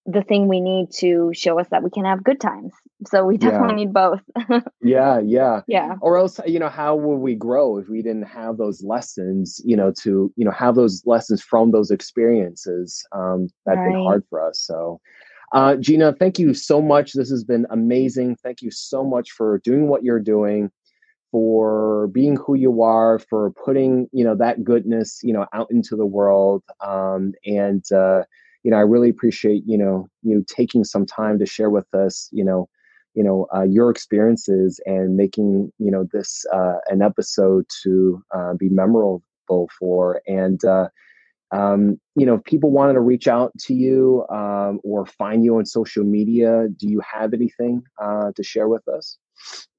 [0.07, 2.73] the thing we need to show us that we can have good times.
[3.07, 3.51] So we Yeah.
[3.51, 4.21] definitely need both.
[4.83, 5.95] yeah yeah yeah.
[6.01, 9.77] or else you know how would we grow if we didn't have those lessons you
[9.77, 14.25] know to you know have those lessons from those experiences um that have been hard
[14.29, 15.01] for us so
[15.53, 19.59] uh gina thank you so much this has been amazing thank you so much for
[19.59, 20.69] doing what you're doing
[21.33, 25.97] for being who you are for putting you know that goodness you know out into
[25.97, 28.23] the world um and uh
[28.65, 32.29] you know i really appreciate you know you taking some time to share with us
[32.33, 32.69] you know
[33.15, 38.55] you know uh, your experiences and making you know this uh, an episode to uh,
[38.55, 39.23] be memorable
[39.79, 40.23] for.
[40.27, 40.89] And uh,
[41.53, 45.57] um, you know if people wanted to reach out to you um, or find you
[45.59, 49.19] on social media do you have anything uh, to share with us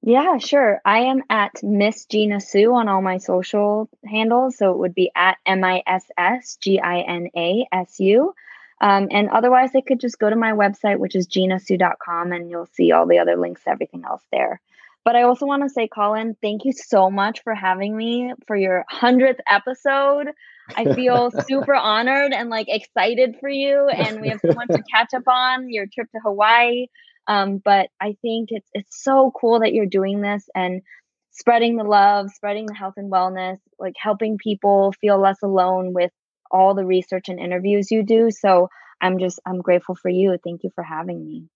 [0.02, 0.80] Yeah, sure.
[0.84, 4.58] I am at Miss Gina Sue on all my social handles.
[4.58, 8.34] So it would be at M I S S G I N A S U.
[8.80, 12.68] Um, and otherwise, they could just go to my website, which is ginasue.com, and you'll
[12.74, 14.60] see all the other links to everything else there.
[15.04, 18.56] But I also want to say, Colin, thank you so much for having me for
[18.56, 20.28] your 100th episode.
[20.74, 23.88] I feel super honored and like excited for you.
[23.88, 26.86] And we have so much to catch up on your trip to Hawaii.
[27.26, 30.82] Um, but I think it's it's so cool that you're doing this and
[31.30, 36.12] spreading the love, spreading the health and wellness, like helping people feel less alone with
[36.50, 38.30] all the research and interviews you do.
[38.30, 38.68] So
[39.00, 40.38] I'm just I'm grateful for you.
[40.44, 41.48] Thank you for having me.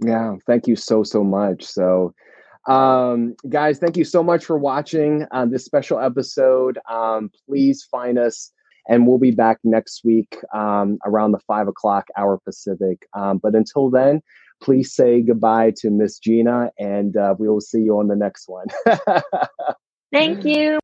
[0.00, 1.64] Yeah, thank you so so much.
[1.64, 2.14] So,
[2.68, 6.78] um, guys, thank you so much for watching uh, this special episode.
[6.88, 8.52] Um, please find us,
[8.88, 13.06] and we'll be back next week um, around the five o'clock hour Pacific.
[13.12, 14.22] Um, but until then,
[14.62, 18.48] please say goodbye to Miss Gina, and uh, we will see you on the next
[18.48, 18.66] one.
[20.12, 20.78] Thank you.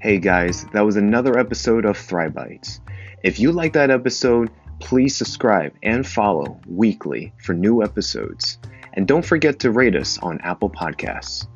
[0.00, 2.80] Hey guys, that was another episode of Thribites.
[3.24, 8.58] If you like that episode, please subscribe and follow weekly for new episodes.
[8.92, 11.48] And don't forget to rate us on Apple Podcasts.